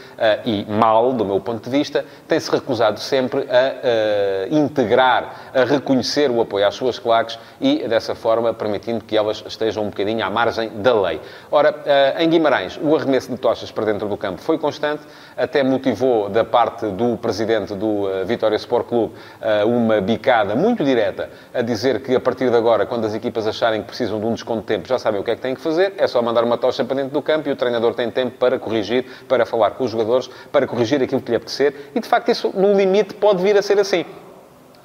e 0.45 0.66
mal, 0.69 1.13
do 1.13 1.25
meu 1.25 1.40
ponto 1.40 1.63
de 1.63 1.69
vista, 1.69 2.06
tem-se 2.28 2.50
recusado 2.50 3.00
sempre 3.00 3.48
a 3.50 4.48
integrar, 4.50 5.51
a 5.54 5.63
reconhecer 5.63 6.30
o 6.30 6.42
apoio 6.42 6.68
às 6.68 6.75
suas 6.75 6.98
claques 7.00 7.38
e, 7.60 7.88
dessa 7.88 8.16
forma, 8.16 8.54
permitindo 8.54 9.04
que 9.04 9.16
elas 9.16 9.44
estejam 9.48 9.84
um 9.84 9.90
bocadinho 9.90 10.25
à 10.25 10.30
margem 10.30 10.69
da 10.81 10.94
lei. 11.00 11.22
Ora, 11.51 11.75
eh, 11.86 12.24
em 12.24 12.30
Guimarães, 12.30 12.80
o 12.81 12.96
arremesso 12.96 13.30
de 13.30 13.38
tochas 13.38 13.72
para 13.72 13.86
dentro 13.86 14.07
do 14.07 14.18
campo 14.18 14.42
foi 14.42 14.57
constante, 14.57 15.04
até 15.38 15.63
motivou 15.63 16.30
da 16.30 16.44
parte 16.44 16.88
do 16.88 17.18
presidente 17.18 17.75
do 17.75 18.10
eh, 18.10 18.24
Vitória 18.24 18.56
Sport 18.56 18.88
Clube 18.88 19.13
eh, 19.42 19.63
uma 19.63 20.01
bicada 20.01 20.56
muito 20.56 20.84
direta 20.84 21.30
a 21.54 21.62
dizer 21.62 22.01
que, 22.01 22.16
a 22.16 22.19
partir 22.19 22.50
de 22.50 22.56
agora, 22.56 22.86
quando 22.86 23.06
as 23.06 23.13
equipas 23.13 23.46
acharem 23.46 23.81
que 23.81 23.88
precisam 23.88 24.19
de 24.19 24.25
um 24.25 24.34
desconto 24.34 24.62
de 24.62 24.68
tempo, 24.68 24.88
já 24.88 24.98
sabem 24.98 25.22
o 25.22 25.24
que 25.24 25.31
é 25.31 25.36
que 25.36 25.42
têm 25.42 25.54
que 25.54 25.62
fazer, 25.62 25.94
é 25.98 26.07
só 26.07 26.22
mandar 26.22 26.33
uma 26.42 26.58
tocha 26.58 26.86
para 26.86 26.96
dentro 26.96 27.12
do 27.12 27.22
campo 27.22 27.50
e 27.50 27.52
o 27.52 27.56
treinador 27.56 27.94
tem 27.94 28.10
tempo 28.10 28.38
para 28.38 28.58
corrigir, 28.58 29.06
para 29.28 29.46
falar 29.46 29.72
com 29.72 29.84
os 29.84 29.92
jogadores, 29.92 30.30
para 30.52 30.66
corrigir 30.66 31.04
aquilo 31.04 31.22
que 31.22 31.30
lhe 31.30 31.36
apetecer. 31.36 31.92
E, 31.94 32.00
de 32.00 32.08
facto, 32.08 32.32
isso, 32.32 32.50
no 32.56 32.74
limite, 32.74 33.13
pode 33.13 33.44
vir 33.44 33.58
a 33.58 33.62
ser 33.62 33.78
assim 33.78 34.06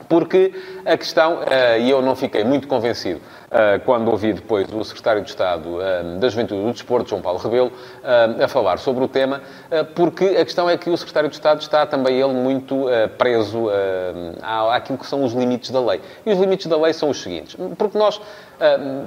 porque 0.08 0.52
a 0.84 0.96
questão, 0.96 1.40
eh, 1.46 1.80
e 1.80 1.90
eu 1.90 2.00
não 2.00 2.16
fiquei 2.16 2.42
muito 2.42 2.66
convencido 2.66 3.20
eh, 3.50 3.78
quando 3.84 4.10
ouvi 4.10 4.32
depois 4.32 4.66
o 4.72 4.82
secretário 4.82 5.22
de 5.22 5.28
Estado 5.28 5.80
eh, 5.82 6.02
da 6.18 6.28
Juventude 6.28 6.62
do 6.62 6.72
Desporto, 6.72 7.10
João 7.10 7.20
Paulo 7.20 7.38
Rebelo, 7.38 7.70
a 8.42 8.48
falar 8.48 8.78
sobre 8.78 9.04
o 9.04 9.08
tema, 9.08 9.42
porque 9.94 10.24
a 10.24 10.44
questão 10.44 10.68
é 10.68 10.76
que 10.76 10.88
o 10.88 10.96
secretário 10.96 11.28
de 11.28 11.34
Estado 11.34 11.60
está 11.60 11.84
também 11.84 12.18
ele 12.18 12.32
muito 12.32 12.86
preso 13.18 13.68
àquilo 14.72 14.96
que 14.96 15.06
são 15.06 15.24
os 15.24 15.32
limites 15.32 15.70
da 15.70 15.80
lei. 15.80 16.00
E 16.24 16.32
os 16.32 16.38
limites 16.38 16.66
da 16.66 16.76
lei 16.76 16.92
são 16.92 17.10
os 17.10 17.20
seguintes, 17.20 17.56
porque 17.76 17.98
nós, 17.98 18.20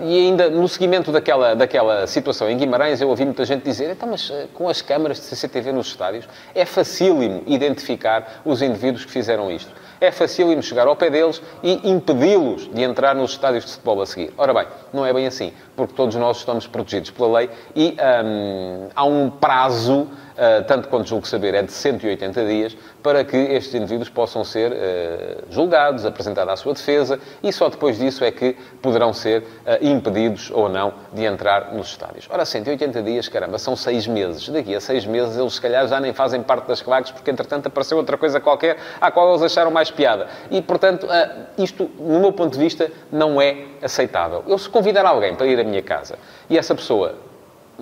e 0.04 0.28
ainda 0.28 0.50
no 0.50 0.68
seguimento 0.68 1.12
daquela, 1.12 1.56
daquela 1.56 2.06
situação 2.06 2.50
em 2.50 2.58
Guimarães, 2.58 3.02
eu 3.02 3.10
ouvi 3.10 3.26
muita 3.26 3.44
gente 3.44 3.64
dizer, 3.64 3.90
então, 3.92 4.10
mas 4.10 4.32
com 4.54 4.70
as 4.70 4.82
câmaras 4.82 5.18
de 5.18 5.24
CCTV 5.24 5.72
nos 5.72 5.88
estádios, 5.88 6.28
é 6.54 6.66
facílimo 6.66 7.44
identificar 7.48 8.42
os 8.46 8.62
indivíduos 8.62 9.04
que 9.04 9.12
fizeram 9.12 9.50
isto 9.50 9.72
é 10.02 10.12
facílimo 10.12 10.64
chegar 10.64 10.88
ao 10.88 10.96
pé 10.96 11.12
deles 11.12 11.42
e 11.62 11.90
impedi-los 11.90 12.68
de 12.74 12.82
entrar 12.82 13.14
nos 13.14 13.32
estádios 13.32 13.66
de 13.66 13.72
futebol 13.72 14.02
a 14.02 14.06
seguir. 14.08 14.34
Ora 14.36 14.52
bem, 14.52 14.66
não 14.92 15.06
é 15.06 15.14
bem 15.14 15.28
assim, 15.28 15.54
porque 15.82 15.96
todos 15.96 16.16
nós 16.16 16.38
estamos 16.38 16.68
protegidos 16.68 17.10
pela 17.10 17.40
lei 17.40 17.50
e 17.76 17.98
hum, 18.24 18.88
há 18.96 19.04
um 19.04 19.32
prazo 19.32 20.08
eh, 20.42 20.62
tanto 20.62 20.88
quanto 20.88 21.08
julgo 21.08 21.28
saber, 21.28 21.54
é 21.54 21.62
de 21.62 21.72
180 21.72 22.46
dias, 22.46 22.78
para 23.04 23.24
que 23.24 23.38
estes 23.38 23.76
indivíduos 23.76 24.10
possam 24.10 24.44
ser 24.44 24.72
uh, 24.72 25.44
julgados, 25.52 26.04
apresentada 26.06 26.52
à 26.52 26.56
sua 26.56 26.74
defesa, 26.74 27.20
e 27.44 27.54
só 27.54 27.70
depois 27.70 28.00
disso 28.00 28.24
é 28.24 28.32
que 28.32 28.56
poderão 28.82 29.14
ser 29.14 29.42
uh, 29.42 29.46
impedidos 29.82 30.50
ou 30.52 30.68
não 30.68 30.94
de 31.14 31.26
entrar 31.26 31.74
nos 31.74 31.90
estádios. 31.90 32.28
Ora, 32.30 32.44
180 32.44 33.04
dias, 33.04 33.28
caramba, 33.28 33.60
são 33.60 33.76
seis 33.76 34.08
meses. 34.08 34.50
Daqui 34.50 34.74
a 34.74 34.80
seis 34.80 35.06
meses 35.06 35.38
eles, 35.38 35.54
se 35.54 35.62
calhar, 35.62 35.88
já 35.88 36.00
nem 36.00 36.12
fazem 36.12 36.42
parte 36.42 36.68
das 36.68 36.82
claques, 36.82 37.12
porque, 37.12 37.30
entretanto, 37.30 37.68
apareceu 37.68 37.98
outra 37.98 38.18
coisa 38.18 38.40
qualquer 38.40 38.78
à 39.00 39.12
qual 39.12 39.30
eles 39.30 39.44
acharam 39.44 39.70
mais 39.70 39.92
piada. 39.92 40.28
E, 40.50 40.60
portanto, 40.60 41.08
isto, 41.56 41.90
no 42.00 42.20
meu 42.20 42.32
ponto 42.32 42.54
de 42.54 42.60
vista, 42.60 42.92
não 43.12 43.40
é 43.40 43.66
aceitável. 43.82 44.44
Eu, 44.48 44.58
se 44.58 44.70
convidar 44.70 45.06
alguém 45.06 45.36
para 45.36 45.46
ir 45.46 45.60
à 45.60 45.64
minha 45.72 45.82
casa 45.82 46.20
e 46.50 46.58
essa 46.58 46.76
pessoa 46.76 47.16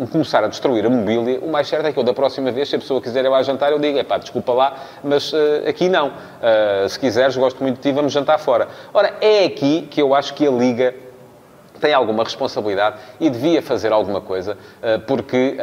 começar 0.08 0.44
a 0.44 0.48
destruir 0.48 0.86
a 0.86 0.90
mobília, 0.90 1.40
o 1.42 1.50
mais 1.50 1.68
certo 1.68 1.86
é 1.86 1.92
que 1.92 2.00
eu, 2.00 2.04
da 2.04 2.14
próxima 2.14 2.52
vez, 2.52 2.70
se 2.70 2.76
a 2.76 2.80
pessoa 2.80 3.02
quiser 3.02 3.26
ir 3.26 3.28
lá 3.28 3.42
jantar, 3.44 3.72
eu 3.72 3.80
digo, 3.80 3.98
é 3.98 4.04
pá, 4.04 4.18
desculpa 4.18 4.54
lá, 4.54 4.78
mas 5.04 5.34
uh, 5.34 5.68
aqui 5.68 5.90
não. 5.90 6.10
Uh, 6.10 6.88
se 6.88 7.00
quiseres, 7.00 7.36
gosto 7.36 7.62
muito 7.62 7.76
de 7.76 7.82
ti, 7.82 7.92
vamos 7.92 8.14
jantar 8.14 8.40
fora. 8.40 8.68
Ora, 8.94 9.16
é 9.20 9.46
aqui 9.46 9.88
que 9.90 10.02
eu 10.02 10.16
acho 10.16 10.34
que 10.34 10.48
a 10.48 10.52
Liga 10.52 10.96
tem 11.80 11.94
alguma 11.94 12.24
responsabilidade 12.24 12.98
e 13.20 13.30
devia 13.30 13.62
fazer 13.62 13.94
alguma 13.94 14.20
coisa, 14.20 14.58
porque 15.08 15.56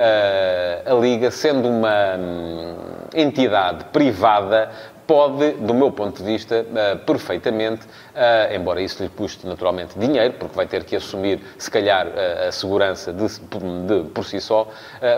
a 0.86 0.94
Liga, 0.94 1.30
sendo 1.30 1.68
uma 1.68 2.16
hum, 2.18 2.74
entidade 3.14 3.84
privada, 3.92 4.70
pode, 5.06 5.52
do 5.52 5.72
meu 5.72 5.90
ponto 5.92 6.22
de 6.22 6.24
vista, 6.24 6.66
uh, 6.68 6.98
perfeitamente, 7.04 7.86
uh, 7.86 8.54
embora 8.54 8.80
isso 8.80 9.02
lhe 9.02 9.08
custe 9.08 9.46
naturalmente 9.46 9.98
dinheiro, 9.98 10.34
porque 10.38 10.56
vai 10.56 10.66
ter 10.66 10.84
que 10.84 10.96
assumir, 10.96 11.40
se 11.56 11.70
calhar, 11.70 12.06
uh, 12.06 12.48
a 12.48 12.52
segurança 12.52 13.12
de, 13.12 13.26
de, 13.26 14.08
por 14.10 14.24
si 14.24 14.40
só, 14.40 14.68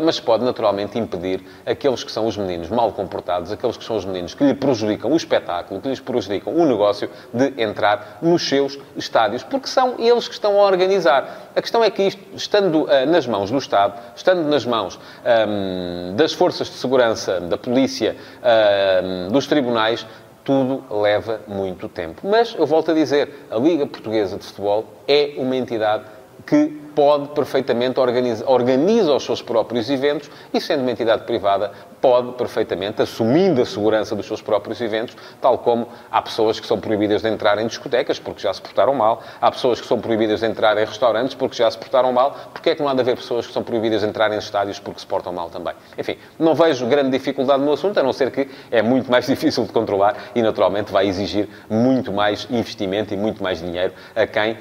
mas 0.03 0.21
pode 0.21 0.45
naturalmente 0.45 0.99
impedir 0.99 1.43
aqueles 1.65 2.05
que 2.05 2.13
são 2.13 2.27
os 2.27 2.37
meninos 2.37 2.69
mal 2.69 2.93
comportados, 2.93 3.51
aqueles 3.51 3.77
que 3.77 3.85
são 3.85 3.97
os 3.97 4.05
meninos 4.05 4.35
que 4.35 4.45
lhe 4.45 4.55
prejudicam 4.55 5.13
o 5.13 5.17
espetáculo, 5.17 5.81
que 5.81 5.89
lhes 5.89 6.01
prejudicam 6.01 6.55
o 6.55 6.67
negócio, 6.67 7.09
de 7.33 7.55
entrar 7.61 8.19
nos 8.21 8.47
seus 8.49 8.79
estádios, 8.97 9.43
porque 9.43 9.69
são 9.69 9.95
eles 9.99 10.29
que 10.29 10.35
estão 10.35 10.61
a 10.61 10.65
organizar. 10.65 11.51
A 11.55 11.63
questão 11.63 11.83
é 11.83 11.91
que 11.91 12.03
isto, 12.03 12.23
estando 12.35 12.87
nas 13.09 13.27
mãos 13.27 13.51
do 13.51 13.59
Estado, 13.59 13.95
estando 14.15 14.43
nas 14.43 14.65
mãos 14.65 14.99
um, 15.49 16.15
das 16.17 16.33
forças 16.33 16.69
de 16.69 16.75
segurança, 16.75 17.41
da 17.41 17.57
polícia, 17.57 18.17
um, 18.43 19.33
dos 19.33 19.47
tribunais, 19.47 19.78
tudo 20.45 20.83
leva 20.91 21.41
muito 21.47 21.89
tempo. 21.89 22.27
Mas, 22.27 22.55
eu 22.59 22.67
volto 22.67 22.91
a 22.91 22.95
dizer, 22.95 23.47
a 23.51 23.57
Liga 23.57 23.87
Portuguesa 23.87 24.39
de 24.39 24.45
Futebol 24.47 24.87
é 25.07 25.35
uma 25.37 25.55
entidade 25.55 26.05
que 26.47 26.81
pode 26.95 27.29
perfeitamente 27.29 27.99
organizar, 28.01 28.49
organiza 28.49 29.15
os 29.15 29.25
seus 29.25 29.43
próprios 29.43 29.89
eventos 29.91 30.31
e, 30.53 30.61
sendo 30.61 30.83
uma 30.83 30.91
entidade 30.91 31.25
privada, 31.25 31.73
pode 32.01 32.33
perfeitamente, 32.33 33.03
assumindo 33.03 33.61
a 33.61 33.67
segurança 33.67 34.15
dos 34.15 34.27
seus 34.27 34.41
próprios 34.41 34.81
eventos, 34.81 35.17
tal 35.41 35.59
como 35.59 35.89
há 36.11 36.23
pessoas 36.23 36.61
que 36.61 36.67
são 36.67 36.79
proibidas 36.79 37.23
de 37.23 37.29
entrar 37.29 37.59
em 37.59 37.67
discotecas 37.67 38.19
porque 38.19 38.41
já 38.41 38.53
se 38.53 38.61
portaram 38.61 38.95
mal, 38.95 39.23
há 39.41 39.51
pessoas 39.51 39.81
que 39.81 39.87
são 39.87 40.01
proibidas 40.01 40.41
de 40.41 40.47
entrar 40.47 40.77
em 40.77 40.85
restaurantes 40.85 41.35
porque 41.35 41.57
já 41.57 41.71
se 41.71 41.79
portaram 41.79 42.13
mal, 42.13 42.37
porque 42.53 42.71
é 42.71 42.75
que 42.75 42.83
não 42.83 42.89
há 42.89 42.95
de 42.95 43.01
haver 43.01 43.17
pessoas 43.17 43.47
que 43.47 43.53
são 43.53 43.63
proibidas 43.63 44.01
de 44.03 44.07
entrar 44.07 44.33
em 44.33 44.39
estádios 44.39 44.79
porque 44.79 45.01
se 45.01 45.07
portam 45.07 45.33
mal 45.33 45.51
também? 45.51 45.75
Enfim, 45.97 46.17
não 46.39 46.55
vejo 46.55 46.87
grande 46.87 47.11
dificuldade 47.11 47.63
no 47.63 47.73
assunto, 47.73 47.99
a 47.99 48.03
não 48.03 48.13
ser 48.13 48.31
que 48.31 48.49
é 48.71 48.83
muito 48.83 49.11
mais 49.11 49.27
difícil 49.29 49.65
de 49.65 49.73
controlar 49.73 50.17
e, 50.35 50.43
naturalmente, 50.43 50.93
vai 50.93 51.07
exigir 51.07 51.49
muito 51.69 52.13
mais 52.13 52.47
investimento 52.51 53.13
e 53.13 53.17
muito 53.17 53.43
mais 53.43 53.61
dinheiro 53.61 53.93
a 54.15 54.27
quem 54.27 54.53
uh, 54.53 54.57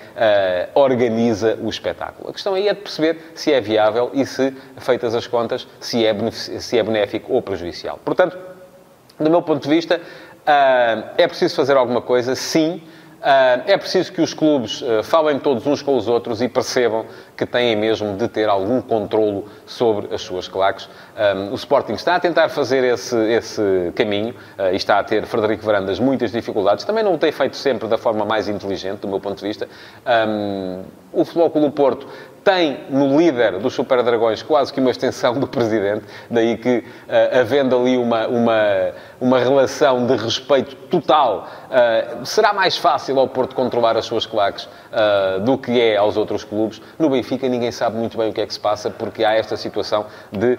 organiza 0.74 1.58
o 1.62 1.70
espetáculo. 1.70 2.27
A 2.28 2.34
questão 2.34 2.54
aí 2.54 2.68
é 2.68 2.74
de 2.74 2.82
perceber 2.82 3.32
se 3.34 3.54
é 3.54 3.62
viável 3.62 4.12
e 4.14 4.26
se, 4.26 4.54
feitas 4.78 5.16
as 5.16 5.26
contas, 5.26 5.68
se 5.80 6.06
é, 6.06 6.14
se 6.32 6.78
é 6.78 6.84
benéfico 6.84 7.34
ou 7.34 7.42
prejudicial. 7.42 8.00
Portanto, 8.04 8.38
do 9.18 9.30
meu 9.30 9.42
ponto 9.42 9.64
de 9.64 9.70
vista, 9.70 10.02
ah, 10.46 11.14
é 11.18 11.28
preciso 11.28 11.56
fazer 11.56 11.78
alguma 11.78 12.02
coisa, 12.02 12.36
sim. 12.36 12.82
Ah, 13.22 13.62
é 13.66 13.78
preciso 13.78 14.12
que 14.12 14.22
os 14.22 14.34
clubes 14.34 14.84
ah, 14.84 15.04
falem 15.04 15.40
todos 15.40 15.66
uns 15.66 15.82
com 15.82 15.96
os 15.96 16.08
outros 16.08 16.42
e 16.42 16.50
percebam 16.50 17.06
que 17.38 17.46
têm 17.46 17.76
mesmo 17.76 18.18
de 18.18 18.28
ter 18.28 18.50
algum 18.50 18.82
controlo 18.82 19.46
sobre 19.66 20.14
as 20.14 20.22
suas 20.22 20.48
claques. 20.48 20.90
o 21.52 21.56
Sporting 21.56 21.94
está 21.94 22.16
a 22.16 22.20
tentar 22.20 22.50
fazer 22.50 22.84
esse, 22.84 23.16
esse 23.32 23.92
caminho 23.96 24.34
e 24.72 24.76
está 24.76 24.98
a 24.98 25.04
ter, 25.04 25.26
Frederico 25.26 25.64
Varandas, 25.64 26.00
muitas 26.00 26.32
dificuldades. 26.32 26.84
Também 26.84 27.04
não 27.04 27.14
o 27.14 27.18
tem 27.18 27.32
feito 27.32 27.56
sempre 27.56 27.88
da 27.88 27.98
forma 27.98 28.26
mais 28.26 28.50
inteligente, 28.50 29.02
do 29.02 29.08
meu 29.08 29.20
ponto 29.20 29.40
de 29.40 29.48
vista. 29.48 29.68
o 31.14 31.24
Futebol 31.24 31.52
Clube 31.52 31.76
Porto 31.76 32.08
tem 32.48 32.86
no 32.90 33.18
líder 33.20 33.60
dos 33.60 33.74
Super 33.74 34.02
Dragões 34.02 34.42
quase 34.42 34.72
que 34.72 34.80
uma 34.80 34.90
extensão 34.90 35.34
do 35.38 35.46
presidente, 35.46 36.06
daí 36.32 36.56
que, 36.56 36.78
uh, 36.78 37.42
havendo 37.42 37.76
ali 37.76 37.98
uma, 37.98 38.26
uma, 38.26 38.94
uma 39.20 39.38
relação 39.38 40.08
de 40.08 40.16
respeito 40.16 40.74
total, 40.88 41.46
uh, 41.66 42.26
será 42.26 42.54
mais 42.54 42.78
fácil 42.78 43.20
ao 43.20 43.28
Porto 43.28 43.54
controlar 43.54 43.98
as 43.98 44.06
suas 44.06 44.26
claques 44.26 44.64
uh, 44.64 45.42
do 45.42 45.58
que 45.58 45.82
é 45.82 45.98
aos 45.98 46.16
outros 46.16 46.46
clubes. 46.46 46.82
No 46.98 47.10
Benfica 47.10 47.27
ninguém 47.50 47.72
sabe 47.72 47.98
muito 47.98 48.18
bem 48.18 48.30
o 48.30 48.34
que 48.34 48.42
é 48.42 48.46
que 48.46 48.54
se 48.54 48.60
passa, 48.60 48.90
porque 48.90 49.24
há 49.24 49.34
esta 49.34 49.58
situação 49.58 50.06
de 50.32 50.58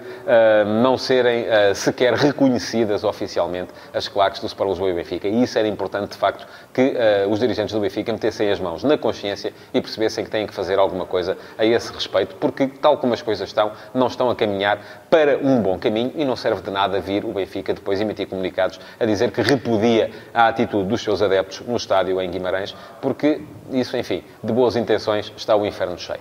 não 0.81 0.97
serem 0.97 1.45
sequer 1.73 2.13
reconhecidas 2.13 3.03
oficialmente 3.03 3.73
as 3.93 4.07
claques 4.07 4.39
do 4.41 4.47
Sport 4.47 4.69
Lisboa 4.69 4.89
e 4.91 4.93
Benfica. 4.93 5.27
E 5.27 5.43
isso 5.43 5.57
era 5.57 5.67
importante, 5.67 6.11
de 6.11 6.17
facto, 6.17 6.47
que 6.73 6.95
os 7.29 7.39
dirigentes 7.39 7.73
do 7.73 7.79
Benfica 7.79 8.11
metessem 8.11 8.51
as 8.51 8.59
mãos 8.59 8.83
na 8.83 8.97
consciência 8.97 9.53
e 9.73 9.81
percebessem 9.81 10.23
que 10.23 10.29
têm 10.29 10.45
que 10.45 10.53
fazer 10.53 10.77
alguma 10.77 11.05
coisa 11.05 11.37
a 11.57 11.65
esse 11.65 11.91
respeito, 11.91 12.35
porque, 12.35 12.67
tal 12.67 12.97
como 12.97 13.13
as 13.13 13.21
coisas 13.21 13.47
estão, 13.47 13.71
não 13.93 14.07
estão 14.07 14.29
a 14.29 14.35
caminhar 14.35 14.79
para 15.09 15.37
um 15.37 15.61
bom 15.61 15.79
caminho 15.79 16.11
e 16.15 16.25
não 16.25 16.35
serve 16.35 16.61
de 16.61 16.71
nada 16.71 16.99
vir 16.99 17.25
o 17.25 17.31
Benfica 17.31 17.73
depois 17.73 17.99
emitir 18.01 18.27
comunicados 18.27 18.79
a 18.99 19.05
dizer 19.05 19.31
que 19.31 19.41
repudia 19.41 20.11
a 20.33 20.47
atitude 20.47 20.87
dos 20.87 21.01
seus 21.01 21.21
adeptos 21.21 21.61
no 21.61 21.77
estádio 21.77 22.21
em 22.21 22.29
Guimarães, 22.29 22.75
porque 23.01 23.41
isso, 23.71 23.95
enfim, 23.95 24.23
de 24.43 24.51
boas 24.51 24.75
intenções 24.75 25.31
está 25.37 25.55
o 25.55 25.65
inferno 25.65 25.97
cheio. 25.97 26.19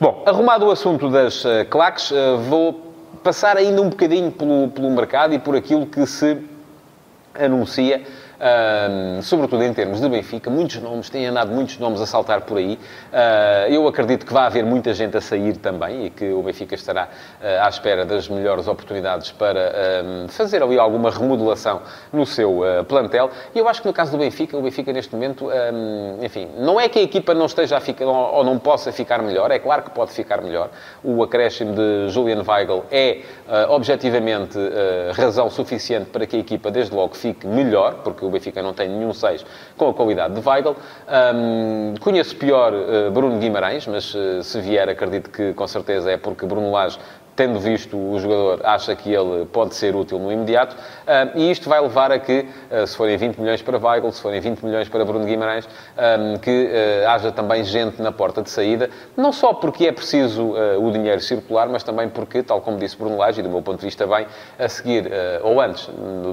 Bom, 0.00 0.22
arrumado 0.26 0.66
o 0.66 0.70
assunto 0.70 1.08
das 1.08 1.44
uh, 1.44 1.64
claques, 1.70 2.10
uh, 2.10 2.38
vou 2.48 2.92
passar 3.22 3.56
ainda 3.56 3.80
um 3.80 3.88
bocadinho 3.88 4.30
pelo, 4.32 4.68
pelo 4.68 4.90
mercado 4.90 5.34
e 5.34 5.38
por 5.38 5.54
aquilo 5.54 5.86
que 5.86 6.04
se 6.04 6.38
anuncia 7.32 8.02
sobretudo 9.22 9.62
em 9.64 9.72
termos 9.72 10.00
de 10.00 10.08
Benfica, 10.08 10.50
muitos 10.50 10.76
nomes, 10.80 11.08
têm 11.08 11.26
andado 11.26 11.50
muitos 11.50 11.78
nomes 11.78 12.00
a 12.00 12.06
saltar 12.06 12.42
por 12.42 12.58
aí. 12.58 12.78
Uh, 13.12 13.72
eu 13.72 13.88
acredito 13.88 14.26
que 14.26 14.32
vai 14.32 14.44
haver 14.46 14.64
muita 14.64 14.92
gente 14.92 15.16
a 15.16 15.20
sair 15.20 15.56
também 15.56 16.06
e 16.06 16.10
que 16.10 16.30
o 16.30 16.42
Benfica 16.42 16.74
estará 16.74 17.04
uh, 17.04 17.64
à 17.64 17.68
espera 17.68 18.04
das 18.04 18.28
melhores 18.28 18.68
oportunidades 18.68 19.32
para 19.32 19.72
um, 20.04 20.28
fazer 20.28 20.62
ali 20.62 20.78
alguma 20.78 21.10
remodelação 21.10 21.82
no 22.12 22.26
seu 22.26 22.60
uh, 22.60 22.84
plantel. 22.84 23.30
E 23.54 23.58
eu 23.58 23.68
acho 23.68 23.80
que 23.80 23.88
no 23.88 23.94
caso 23.94 24.12
do 24.12 24.18
Benfica, 24.18 24.56
o 24.56 24.62
Benfica 24.62 24.92
neste 24.92 25.14
momento, 25.14 25.48
um, 25.48 26.22
enfim, 26.22 26.48
não 26.58 26.78
é 26.78 26.88
que 26.88 26.98
a 26.98 27.02
equipa 27.02 27.32
não 27.34 27.46
esteja 27.46 27.76
a 27.76 27.80
ficar 27.80 28.04
ou 28.04 28.44
não 28.44 28.58
possa 28.58 28.92
ficar 28.92 29.22
melhor, 29.22 29.50
é 29.50 29.58
claro 29.58 29.82
que 29.82 29.90
pode 29.90 30.12
ficar 30.12 30.42
melhor. 30.42 30.70
O 31.02 31.22
acréscimo 31.22 31.74
de 31.74 32.08
Julian 32.08 32.42
Weigl 32.46 32.84
é 32.90 33.20
objetivamente 33.68 34.58
razão 35.12 35.48
suficiente 35.48 36.10
para 36.10 36.26
que 36.26 36.36
a 36.36 36.38
equipa 36.38 36.70
desde 36.70 36.94
logo 36.94 37.14
fique 37.14 37.46
melhor, 37.46 37.94
porque 38.02 38.24
o 38.24 38.30
Benfica 38.34 38.62
não 38.62 38.74
tem 38.74 38.88
nenhum 38.88 39.12
6 39.12 39.44
com 39.76 39.88
a 39.88 39.94
qualidade 39.94 40.34
de 40.34 40.46
Weigl. 40.46 40.76
Um, 41.34 41.94
conheço 42.00 42.36
pior 42.36 42.72
uh, 42.72 43.10
Bruno 43.10 43.38
Guimarães, 43.38 43.86
mas 43.86 44.14
uh, 44.14 44.42
se 44.42 44.60
vier 44.60 44.88
acredito 44.88 45.30
que 45.30 45.52
com 45.54 45.66
certeza 45.66 46.10
é 46.10 46.16
porque 46.16 46.44
Bruno 46.44 46.70
Lage 46.70 46.98
tendo 47.36 47.58
visto 47.58 47.96
o 47.96 48.18
jogador, 48.18 48.60
acha 48.64 48.94
que 48.94 49.12
ele 49.12 49.44
pode 49.46 49.74
ser 49.74 49.96
útil 49.96 50.18
no 50.18 50.30
imediato. 50.30 50.76
Ah, 51.06 51.28
e 51.34 51.50
isto 51.50 51.68
vai 51.68 51.80
levar 51.80 52.12
a 52.12 52.18
que, 52.18 52.46
ah, 52.70 52.86
se 52.86 52.96
forem 52.96 53.16
20 53.16 53.38
milhões 53.38 53.60
para 53.60 53.78
Weigl, 53.78 54.10
se 54.12 54.20
forem 54.20 54.40
20 54.40 54.64
milhões 54.64 54.88
para 54.88 55.04
Bruno 55.04 55.24
Guimarães, 55.24 55.68
ah, 55.96 56.38
que 56.40 56.70
haja 57.08 57.32
também 57.32 57.64
gente 57.64 58.00
na 58.00 58.12
porta 58.12 58.42
de 58.42 58.50
saída, 58.50 58.88
não 59.16 59.32
só 59.32 59.52
porque 59.52 59.86
é 59.86 59.92
preciso 59.92 60.54
o 60.78 60.90
dinheiro 60.90 61.20
circular, 61.20 61.68
mas 61.68 61.82
também 61.82 62.08
porque, 62.08 62.42
tal 62.42 62.60
como 62.60 62.78
disse 62.78 62.96
Bruno 62.96 63.16
Lage, 63.16 63.40
e 63.40 63.42
do 63.42 63.48
meu 63.48 63.62
ponto 63.62 63.78
de 63.80 63.84
vista 63.84 64.06
bem, 64.06 64.26
a 64.58 64.68
seguir, 64.68 65.10
ou 65.42 65.60
antes 65.60 65.88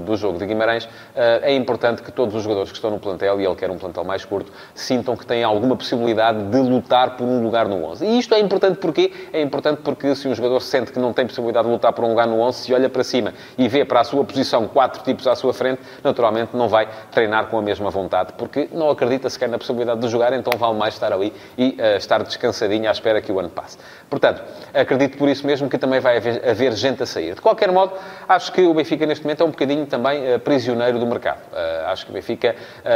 do 0.06 0.16
jogo 0.16 0.38
de 0.38 0.46
Guimarães, 0.46 0.88
é 1.16 1.54
importante 1.54 2.02
que 2.02 2.12
todos 2.12 2.36
os 2.36 2.44
jogadores 2.44 2.72
que 2.72 2.78
estão 2.78 2.92
no 2.92 3.00
plantel, 3.00 3.40
e 3.40 3.46
ele 3.46 3.56
quer 3.56 3.70
um 3.70 3.78
plantel 3.78 4.04
mais 4.04 4.26
curto, 4.26 4.52
sintam 4.74 5.16
que 5.16 5.26
têm 5.26 5.44
alguma 5.44 5.76
possibilidade 5.76 6.44
de 6.44 6.58
lutar 6.58 7.18
por 7.18 7.26
um 7.26 7.44
lugar 7.44 7.68
no 7.68 7.84
11. 7.86 8.06
E 8.06 8.20
isto 8.20 8.34
é 8.34 8.40
importante 8.40 8.78
porque 8.78 9.12
é 9.34 9.42
importante 9.42 9.82
porque 9.84 10.16
se 10.16 10.28
um 10.28 10.36
jogador 10.36 10.60
sente 10.60 10.91
que 10.92 11.00
não 11.00 11.14
tem 11.14 11.26
possibilidade 11.26 11.66
de 11.66 11.74
lutar 11.74 11.94
por 11.94 12.04
um 12.06 12.10
lugar 12.10 12.28
no 12.28 12.40
11, 12.40 12.60
se 12.60 12.74
olha 12.74 12.90
para 12.90 13.04
cima 13.04 13.34
e 13.58 13.68
vê 13.68 13.84
para 13.84 14.02
a 14.02 14.04
sua 14.04 14.24
posição 14.24 14.68
quatro 14.68 15.04
tipos 15.04 15.26
à 15.28 15.36
sua 15.36 15.54
frente, 15.54 15.82
naturalmente 16.04 16.56
não 16.56 16.68
vai 16.68 16.88
treinar 17.12 17.48
com 17.48 17.58
a 17.58 17.62
mesma 17.62 17.90
vontade, 17.90 18.34
porque 18.38 18.70
não 18.72 18.90
acredita 18.90 19.30
sequer 19.30 19.50
na 19.50 19.58
possibilidade 19.58 20.00
de 20.00 20.08
jogar, 20.08 20.34
então 20.34 20.58
vale 20.58 20.76
mais 20.76 20.94
estar 20.94 21.12
ali 21.12 21.34
e 21.58 21.78
uh, 21.80 21.98
estar 21.98 22.24
descansadinho 22.24 22.88
à 22.88 22.92
espera 22.92 23.22
que 23.22 23.32
o 23.32 23.40
ano 23.40 23.50
passe. 23.50 23.78
Portanto, 24.10 24.44
acredito 24.74 25.18
por 25.18 25.30
isso 25.30 25.46
mesmo 25.48 25.70
que 25.70 25.78
também 25.78 26.00
vai 26.00 26.18
haver, 26.18 26.48
haver 26.48 26.74
gente 26.74 27.04
a 27.04 27.06
sair. 27.06 27.36
De 27.36 27.42
qualquer 27.42 27.72
modo, 27.72 27.94
acho 28.28 28.52
que 28.52 28.62
o 28.62 28.74
Benfica 28.74 29.06
neste 29.06 29.24
momento 29.24 29.42
é 29.42 29.46
um 29.46 29.52
bocadinho 29.52 29.86
também 29.86 30.36
uh, 30.36 30.40
prisioneiro 30.40 31.00
do 31.00 31.08
mercado. 31.08 31.40
Uh, 31.52 31.88
acho 31.88 32.06
que 32.06 32.12
o 32.12 32.14
Benfica 32.14 32.56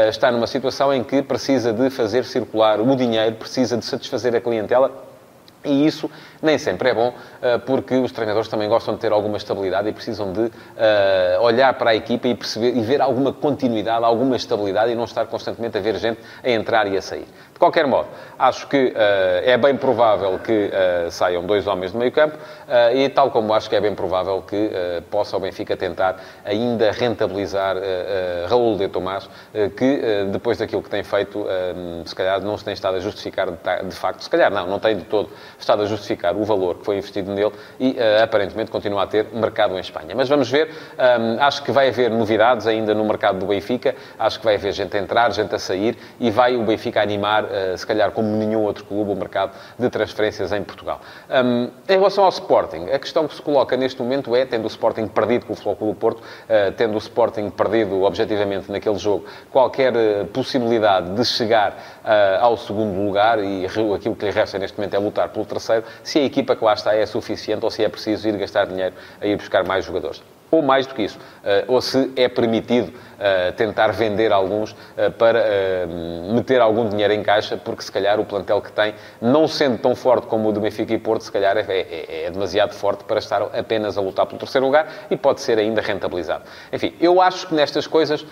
está 0.09 0.31
numa 0.31 0.47
situação 0.47 0.93
em 0.93 1.03
que 1.03 1.21
precisa 1.21 1.71
de 1.71 1.89
fazer 1.89 2.25
circular 2.25 2.79
o 2.79 2.95
dinheiro, 2.95 3.35
precisa 3.35 3.77
de 3.77 3.85
satisfazer 3.85 4.35
a 4.35 4.41
clientela 4.41 4.91
e 5.65 5.85
isso 5.85 6.09
nem 6.41 6.57
sempre 6.57 6.89
é 6.89 6.93
bom, 6.93 7.13
eh, 7.41 7.57
porque 7.57 7.95
os 7.95 8.11
treinadores 8.11 8.47
também 8.47 8.69
gostam 8.69 8.93
de 8.93 8.99
ter 8.99 9.11
alguma 9.11 9.37
estabilidade 9.37 9.89
e 9.89 9.91
precisam 9.91 10.31
de 10.31 10.41
uh, 10.41 10.51
olhar 11.41 11.73
para 11.73 11.91
a 11.91 11.95
equipa 11.95 12.27
e 12.27 12.35
perceber 12.35 12.75
e 12.75 12.81
ver 12.81 13.01
alguma 13.01 13.33
continuidade, 13.33 14.05
alguma 14.05 14.35
estabilidade 14.35 14.91
e 14.91 14.95
não 14.95 15.05
estar 15.05 15.25
constantemente 15.25 15.77
a 15.77 15.81
ver 15.81 15.95
gente 15.97 16.19
a 16.43 16.49
entrar 16.49 16.87
e 16.87 16.97
a 16.97 17.01
sair. 17.01 17.27
De 17.53 17.59
qualquer 17.59 17.87
modo, 17.87 18.07
acho 18.37 18.67
que 18.67 18.87
uh, 18.87 18.93
é 19.43 19.57
bem 19.57 19.75
provável 19.77 20.37
que 20.39 20.71
saiam 21.09 21.45
dois 21.45 21.65
homens 21.67 21.91
do 21.91 21.97
meio 21.97 22.11
campo 22.11 22.35
uh, 22.35 22.95
e 22.95 23.07
tal 23.09 23.31
como 23.31 23.53
acho 23.53 23.69
que 23.69 23.75
é 23.75 23.81
bem 23.81 23.95
provável 23.95 24.41
que 24.41 24.69
possa 25.09 25.37
o 25.37 25.39
Benfica 25.39 25.75
tentar 25.77 26.17
ainda 26.43 26.91
rentabilizar 26.91 27.77
Raul 28.49 28.77
de 28.77 28.87
Tomás, 28.87 29.29
que 29.77 30.25
depois 30.31 30.57
daquilo 30.57 30.81
que 30.81 30.89
tem 30.89 31.03
feito, 31.03 31.45
se 32.05 32.13
calhar 32.13 32.41
não 32.41 32.57
se 32.57 32.65
tem 32.65 32.73
estado 32.73 32.97
a 32.97 32.99
justificar 32.99 33.47
de 33.51 33.95
facto, 33.95 34.21
se 34.21 34.29
calhar 34.29 34.51
não, 34.51 34.67
não 34.67 34.79
tem 34.79 34.97
de 34.97 35.03
todo 35.03 35.29
estado 35.59 35.83
a 35.83 35.85
justificar 35.85 36.35
o 36.35 36.43
valor 36.43 36.75
que 36.75 36.85
foi 36.85 36.97
investido 36.97 37.31
nele 37.31 37.51
e 37.79 37.91
uh, 37.91 38.23
aparentemente 38.23 38.71
continua 38.71 39.03
a 39.03 39.07
ter 39.07 39.27
mercado 39.33 39.75
em 39.75 39.79
Espanha. 39.79 40.15
Mas 40.15 40.29
vamos 40.29 40.49
ver, 40.49 40.69
um, 40.97 41.41
acho 41.41 41.63
que 41.63 41.71
vai 41.71 41.89
haver 41.89 42.09
novidades 42.11 42.67
ainda 42.67 42.93
no 42.93 43.05
mercado 43.05 43.39
do 43.39 43.45
Benfica, 43.45 43.95
acho 44.17 44.39
que 44.39 44.45
vai 44.45 44.55
haver 44.55 44.73
gente 44.73 44.95
a 44.95 44.99
entrar, 44.99 45.31
gente 45.31 45.53
a 45.53 45.59
sair 45.59 45.97
e 46.19 46.29
vai 46.29 46.55
o 46.55 46.63
Benfica 46.63 47.01
animar, 47.01 47.45
uh, 47.45 47.77
se 47.77 47.85
calhar 47.85 48.11
como 48.11 48.27
nenhum 48.37 48.63
outro 48.63 48.85
clube, 48.85 49.11
o 49.11 49.15
mercado 49.15 49.51
de 49.77 49.89
transferências 49.89 50.51
em 50.51 50.63
Portugal. 50.63 51.01
Um, 51.29 51.69
em 51.87 51.97
relação 51.97 52.23
ao 52.23 52.29
Sporting, 52.29 52.89
a 52.91 52.99
questão 52.99 53.27
que 53.27 53.35
se 53.35 53.41
coloca 53.41 53.75
neste 53.77 54.01
momento 54.01 54.35
é, 54.35 54.45
tendo 54.45 54.65
o 54.65 54.67
Sporting 54.67 55.07
perdido 55.07 55.45
com 55.45 55.53
o 55.53 55.75
Clube 55.75 55.99
Porto, 55.99 56.19
uh, 56.19 56.71
tendo 56.75 56.95
o 56.95 56.97
Sporting 56.97 57.49
perdido 57.49 58.03
objetivamente 58.03 58.71
naquele 58.71 58.97
jogo, 58.97 59.25
qualquer 59.51 59.93
possibilidade 60.33 61.11
de 61.11 61.25
chegar 61.25 62.01
ao 62.39 62.57
segundo 62.57 63.05
lugar 63.05 63.39
e 63.43 63.65
aquilo 63.65 64.15
que 64.15 64.25
lhe 64.25 64.31
resta 64.31 64.57
neste 64.57 64.77
momento 64.77 64.93
é 64.95 64.99
lutar 64.99 65.29
pelo 65.29 65.45
terceiro, 65.59 65.85
se 66.03 66.19
a 66.19 66.23
equipa 66.23 66.55
que 66.55 66.63
lá 66.63 66.73
está 66.73 66.95
é 66.95 67.05
suficiente 67.05 67.63
ou 67.63 67.71
se 67.71 67.83
é 67.83 67.89
preciso 67.89 68.27
ir 68.27 68.37
gastar 68.37 68.65
dinheiro 68.65 68.95
a 69.21 69.25
ir 69.25 69.35
buscar 69.37 69.63
mais 69.65 69.85
jogadores 69.85 70.21
ou 70.55 70.61
mais 70.61 70.87
do 70.87 70.95
que 70.95 71.03
isso, 71.03 71.19
eh, 71.45 71.63
ou 71.67 71.79
se 71.79 72.11
é 72.15 72.27
permitido 72.27 72.91
eh, 73.19 73.51
tentar 73.51 73.91
vender 73.91 74.33
alguns 74.33 74.75
eh, 74.97 75.09
para 75.09 75.45
meter 76.33 76.59
algum 76.59 76.89
dinheiro 76.89 77.13
em 77.13 77.21
caixa, 77.21 77.55
porque 77.55 77.83
se 77.83 77.91
calhar 77.91 78.19
o 78.19 78.25
plantel 78.25 78.59
que 78.61 78.71
tem, 78.71 78.95
não 79.21 79.47
sendo 79.47 79.77
tão 79.77 79.95
forte 79.95 80.25
como 80.25 80.49
o 80.49 80.51
do 80.51 80.59
Benfica 80.59 80.93
e 80.93 80.97
Porto, 80.97 81.21
se 81.21 81.31
calhar 81.31 81.55
é, 81.55 81.61
é, 81.69 82.25
é 82.25 82.31
demasiado 82.31 82.73
forte 82.73 83.03
para 83.03 83.19
estar 83.19 83.43
apenas 83.43 83.97
a 83.97 84.01
lutar 84.01 84.25
pelo 84.25 84.39
terceiro 84.39 84.65
lugar 84.65 84.87
e 85.09 85.15
pode 85.15 85.41
ser 85.41 85.59
ainda 85.59 85.81
rentabilizado. 85.81 86.43
Enfim, 86.73 86.93
eu 86.99 87.21
acho 87.21 87.47
que 87.47 87.53
nestas 87.53 87.85
coisas 87.85 88.25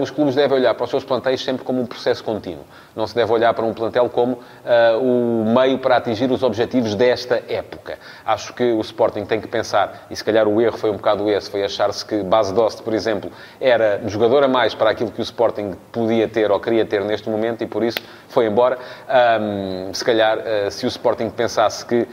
os 0.00 0.10
clubes 0.10 0.34
devem 0.34 0.58
olhar 0.58 0.74
para 0.74 0.84
os 0.84 0.90
seus 0.90 1.04
plantéis 1.04 1.42
sempre 1.42 1.64
como 1.64 1.80
um 1.80 1.86
processo 1.86 2.22
contínuo. 2.22 2.64
Não 2.94 3.06
se 3.06 3.14
deve 3.14 3.32
olhar 3.32 3.52
para 3.54 3.64
um 3.64 3.72
plantel 3.72 4.08
como 4.08 4.38
o 5.00 5.44
meio 5.44 5.78
para 5.78 5.96
atingir 5.96 6.30
os 6.30 6.42
objetivos 6.42 6.94
desta 6.94 7.42
época. 7.48 7.98
Acho 8.24 8.52
que 8.54 8.72
o 8.72 8.80
Sporting 8.80 9.24
tem 9.24 9.40
que 9.40 9.48
pensar, 9.48 10.06
e 10.10 10.16
se 10.16 10.24
calhar 10.24 10.46
o 10.46 10.60
erro 10.60 10.76
foi 10.76 10.90
um 10.90 10.96
bocado 10.96 11.28
esse, 11.30 11.50
foi 11.50 11.61
achar-se 11.64 12.04
que 12.04 12.22
Base 12.22 12.52
Dost, 12.52 12.82
por 12.82 12.94
exemplo, 12.94 13.30
era 13.60 14.00
jogador 14.06 14.44
a 14.44 14.48
mais 14.48 14.74
para 14.74 14.90
aquilo 14.90 15.10
que 15.10 15.20
o 15.20 15.22
Sporting 15.22 15.72
podia 15.90 16.28
ter 16.28 16.50
ou 16.50 16.60
queria 16.60 16.84
ter 16.84 17.02
neste 17.04 17.28
momento 17.28 17.62
e 17.62 17.66
por 17.66 17.82
isso 17.82 17.98
foi 18.32 18.46
embora. 18.46 18.78
Um, 19.40 19.92
se 19.92 20.04
calhar, 20.04 20.38
uh, 20.38 20.70
se 20.70 20.86
o 20.86 20.88
Sporting 20.88 21.28
pensasse 21.30 21.84
que 21.84 22.02
uh, 22.02 22.08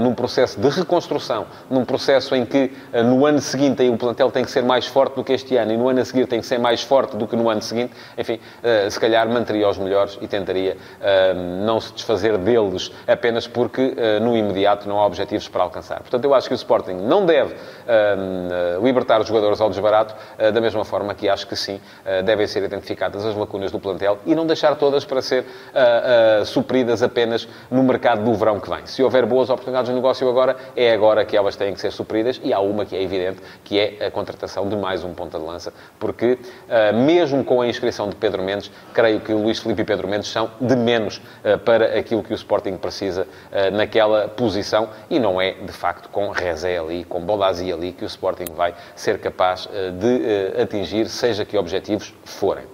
num 0.00 0.14
processo 0.14 0.60
de 0.60 0.68
reconstrução, 0.68 1.46
num 1.70 1.84
processo 1.84 2.34
em 2.34 2.44
que 2.44 2.72
uh, 2.92 3.02
no 3.04 3.24
ano 3.24 3.40
seguinte 3.40 3.88
o 3.88 3.96
plantel 3.96 4.30
tem 4.30 4.44
que 4.44 4.50
ser 4.50 4.62
mais 4.62 4.86
forte 4.86 5.14
do 5.14 5.22
que 5.22 5.32
este 5.32 5.56
ano 5.56 5.72
e 5.72 5.76
no 5.76 5.88
ano 5.88 6.00
a 6.00 6.04
seguir 6.04 6.26
tem 6.26 6.40
que 6.40 6.46
ser 6.46 6.58
mais 6.58 6.82
forte 6.82 7.16
do 7.16 7.26
que 7.26 7.36
no 7.36 7.48
ano 7.48 7.62
seguinte, 7.62 7.92
enfim, 8.18 8.40
se 8.88 8.98
calhar 8.98 9.28
manteria 9.28 9.68
os 9.68 9.78
melhores 9.78 10.18
e 10.20 10.26
tentaria 10.26 10.76
não 11.64 11.80
se 11.80 11.92
desfazer 11.92 12.36
deles 12.38 12.90
apenas 13.06 13.46
porque 13.46 13.94
no 14.20 14.36
imediato 14.36 14.88
não 14.88 14.98
há 14.98 15.06
objetivos 15.06 15.48
para 15.48 15.62
alcançar. 15.62 16.00
Portanto, 16.00 16.24
eu 16.24 16.34
acho 16.34 16.48
que 16.48 16.54
o 16.54 16.56
Sporting 16.56 16.94
não 16.94 17.26
deve 17.26 17.54
libertar 18.90 19.20
os 19.20 19.28
jogadores 19.28 19.60
ao 19.60 19.70
desbarato, 19.70 20.14
da 20.52 20.60
mesma 20.60 20.84
forma 20.84 21.14
que 21.14 21.28
acho 21.28 21.46
que 21.46 21.54
sim, 21.54 21.80
devem 22.24 22.46
ser 22.46 22.62
identificadas 22.64 23.24
as 23.24 23.36
lacunas 23.36 23.70
do 23.70 23.78
plantel 23.78 24.18
e 24.26 24.34
não 24.34 24.46
deixar 24.46 24.74
todas 24.74 25.04
para 25.04 25.22
ser 25.22 25.44
uh, 25.44 26.44
supridas 26.44 27.02
apenas 27.02 27.48
no 27.70 27.82
mercado 27.82 28.24
do 28.24 28.34
verão 28.34 28.58
que 28.58 28.68
vem. 28.68 28.84
Se 28.86 29.02
houver 29.02 29.24
boas 29.24 29.48
oportunidades 29.48 29.88
de 29.88 29.94
negócio 29.94 30.28
agora, 30.28 30.56
é 30.74 30.92
agora 30.92 31.24
que 31.24 31.36
elas 31.36 31.56
têm 31.56 31.72
que 31.72 31.80
ser 31.80 31.92
supridas 31.92 32.40
e 32.42 32.52
há 32.52 32.60
uma 32.60 32.84
que 32.84 32.96
é 32.96 33.02
evidente, 33.02 33.40
que 33.62 33.78
é 33.78 34.06
a 34.06 34.10
contratação 34.10 34.68
de 34.68 34.76
mais 34.76 35.04
um 35.04 35.14
ponta 35.14 35.38
de 35.38 35.44
lança, 35.44 35.72
porque 35.98 36.38
mesmo 36.94 37.44
com 37.44 37.60
a 37.60 37.68
inscrição 37.68 38.08
de 38.08 38.16
Pedro 38.16 38.42
Mendes, 38.42 38.70
creio 38.92 39.20
que 39.20 39.32
Luís 39.32 39.58
Filipe 39.58 39.82
e 39.82 39.84
Pedro 39.84 40.08
Mendes 40.08 40.28
são 40.28 40.50
de 40.60 40.74
menos 40.76 41.20
para 41.64 41.98
aquilo 41.98 42.22
que 42.22 42.32
o 42.32 42.34
Sporting 42.34 42.76
precisa 42.76 43.26
naquela 43.72 44.28
posição 44.28 44.88
e 45.08 45.18
não 45.18 45.40
é, 45.40 45.52
de 45.52 45.72
facto, 45.72 46.08
com 46.08 46.30
Rezé 46.30 46.78
ali, 46.78 47.04
com 47.04 47.20
Bolazzi 47.20 47.72
ali, 47.72 47.92
que 47.92 48.04
o 48.04 48.06
Sporting 48.06 48.52
vai 48.54 48.69
ser 48.94 49.18
capaz 49.18 49.68
de 49.98 50.60
atingir, 50.62 51.08
seja 51.08 51.44
que 51.44 51.56
objetivos 51.56 52.14
forem. 52.24 52.64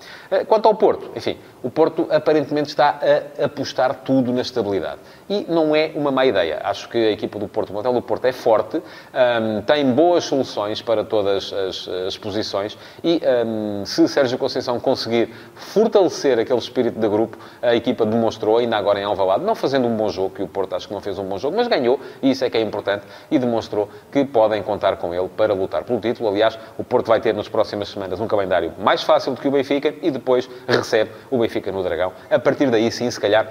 Quanto 0.46 0.66
ao 0.66 0.74
Porto, 0.74 1.10
enfim, 1.14 1.38
o 1.66 1.70
Porto 1.70 2.06
aparentemente 2.12 2.68
está 2.68 3.00
a 3.40 3.46
apostar 3.46 3.92
tudo 4.04 4.32
na 4.32 4.42
estabilidade. 4.42 5.00
E 5.28 5.44
não 5.48 5.74
é 5.74 5.90
uma 5.96 6.12
má 6.12 6.24
ideia. 6.24 6.60
Acho 6.62 6.88
que 6.88 6.96
a 6.96 7.10
equipa 7.10 7.40
do 7.40 7.48
Porto, 7.48 7.76
o 7.76 7.92
do 7.92 8.02
Porto 8.02 8.24
é 8.26 8.30
forte, 8.30 8.76
um, 8.76 9.62
tem 9.62 9.84
boas 9.92 10.22
soluções 10.22 10.80
para 10.80 11.02
todas 11.02 11.52
as, 11.52 11.88
as 11.88 12.16
posições 12.16 12.78
e 13.02 13.20
um, 13.44 13.84
se 13.84 14.06
Sérgio 14.06 14.38
Conceição 14.38 14.78
conseguir 14.78 15.34
fortalecer 15.56 16.38
aquele 16.38 16.60
espírito 16.60 17.00
de 17.00 17.08
grupo, 17.08 17.36
a 17.60 17.74
equipa 17.74 18.06
demonstrou, 18.06 18.58
ainda 18.58 18.76
agora 18.76 19.00
em 19.00 19.04
Alvalade, 19.04 19.42
não 19.42 19.56
fazendo 19.56 19.88
um 19.88 19.96
bom 19.96 20.08
jogo, 20.08 20.36
que 20.36 20.44
o 20.44 20.46
Porto 20.46 20.76
acho 20.76 20.86
que 20.86 20.94
não 20.94 21.00
fez 21.00 21.18
um 21.18 21.24
bom 21.24 21.36
jogo, 21.36 21.56
mas 21.56 21.66
ganhou, 21.66 21.98
e 22.22 22.30
isso 22.30 22.44
é 22.44 22.50
que 22.50 22.56
é 22.56 22.60
importante, 22.60 23.04
e 23.28 23.40
demonstrou 23.40 23.88
que 24.12 24.24
podem 24.24 24.62
contar 24.62 24.98
com 24.98 25.12
ele 25.12 25.28
para 25.36 25.52
lutar 25.52 25.82
pelo 25.82 25.98
título. 25.98 26.28
Aliás, 26.28 26.56
o 26.78 26.84
Porto 26.84 27.08
vai 27.08 27.20
ter 27.20 27.34
nas 27.34 27.48
próximas 27.48 27.88
semanas 27.88 28.20
um 28.20 28.28
calendário 28.28 28.72
mais 28.78 29.02
fácil 29.02 29.34
do 29.34 29.40
que 29.40 29.48
o 29.48 29.50
Benfica 29.50 29.92
e 30.00 30.12
depois 30.12 30.48
recebe 30.68 31.10
o 31.28 31.38
Benfica 31.38 31.55
no 31.72 31.82
Dragão. 31.82 32.12
A 32.30 32.38
partir 32.38 32.70
daí, 32.70 32.90
sim, 32.90 33.10
se 33.10 33.20
calhar 33.20 33.46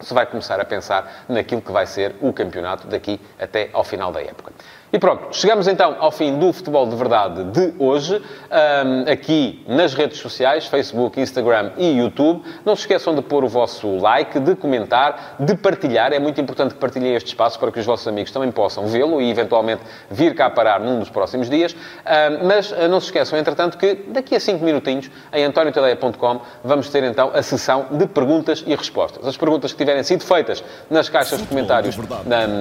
se 0.00 0.14
vai 0.14 0.26
começar 0.26 0.60
a 0.60 0.64
pensar 0.64 1.24
naquilo 1.28 1.60
que 1.60 1.72
vai 1.72 1.86
ser 1.86 2.14
o 2.20 2.32
campeonato 2.32 2.86
daqui 2.86 3.20
até 3.38 3.68
ao 3.72 3.82
final 3.82 4.12
da 4.12 4.22
época. 4.22 4.52
E 4.90 4.98
pronto, 4.98 5.36
chegamos 5.36 5.68
então 5.68 5.96
ao 5.98 6.10
fim 6.10 6.38
do 6.38 6.50
Futebol 6.50 6.86
de 6.88 6.96
Verdade 6.96 7.44
de 7.44 7.74
hoje, 7.78 8.16
um, 8.16 9.12
aqui 9.12 9.62
nas 9.68 9.92
redes 9.92 10.16
sociais, 10.16 10.64
Facebook, 10.64 11.20
Instagram 11.20 11.72
e 11.76 11.98
YouTube. 11.98 12.42
Não 12.64 12.74
se 12.74 12.82
esqueçam 12.82 13.14
de 13.14 13.20
pôr 13.20 13.44
o 13.44 13.48
vosso 13.48 13.98
like, 13.98 14.40
de 14.40 14.54
comentar, 14.56 15.36
de 15.38 15.54
partilhar. 15.54 16.14
É 16.14 16.18
muito 16.18 16.40
importante 16.40 16.72
que 16.72 16.80
partilhem 16.80 17.14
este 17.14 17.26
espaço 17.26 17.58
para 17.58 17.70
que 17.70 17.78
os 17.78 17.84
vossos 17.84 18.08
amigos 18.08 18.32
também 18.32 18.50
possam 18.50 18.86
vê-lo 18.86 19.20
e 19.20 19.30
eventualmente 19.30 19.82
vir 20.10 20.34
cá 20.34 20.48
parar 20.48 20.80
num 20.80 21.00
dos 21.00 21.10
próximos 21.10 21.50
dias. 21.50 21.74
Um, 21.74 22.46
mas 22.46 22.72
uh, 22.72 22.88
não 22.88 22.98
se 22.98 23.08
esqueçam, 23.08 23.38
entretanto, 23.38 23.76
que 23.76 23.94
daqui 24.08 24.36
a 24.36 24.40
5 24.40 24.64
minutinhos, 24.64 25.10
em 25.34 25.44
antoniotadeia.com, 25.44 26.40
vamos 26.64 26.88
ter 26.88 27.04
então 27.04 27.30
a 27.34 27.42
sessão 27.42 27.88
de 27.90 28.06
perguntas 28.06 28.64
e 28.66 28.74
respostas. 28.74 29.26
As 29.26 29.36
perguntas 29.36 29.70
que 29.70 29.76
tiverem 29.76 30.02
sido 30.02 30.24
feitas 30.24 30.64
nas 30.88 31.10
caixas 31.10 31.42
de 31.42 31.46
comentários 31.46 31.94
de 31.94 32.08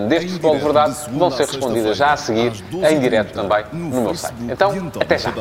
deste 0.09 0.31
Futebol 0.31 0.57
de 0.57 0.63
Verdade 0.63 0.95
vão 1.13 1.31
ser 1.31 1.45
respondidas 1.45 1.95
já 1.95 2.16
a 2.17 2.25
seguir, 2.25 2.63
em 2.91 2.99
direto 2.99 3.33
também, 3.33 3.63
no 3.71 4.01
meu 4.01 4.15
site. 4.15 4.35
Então, 4.41 4.71
até 4.99 5.17
já. 5.17 5.31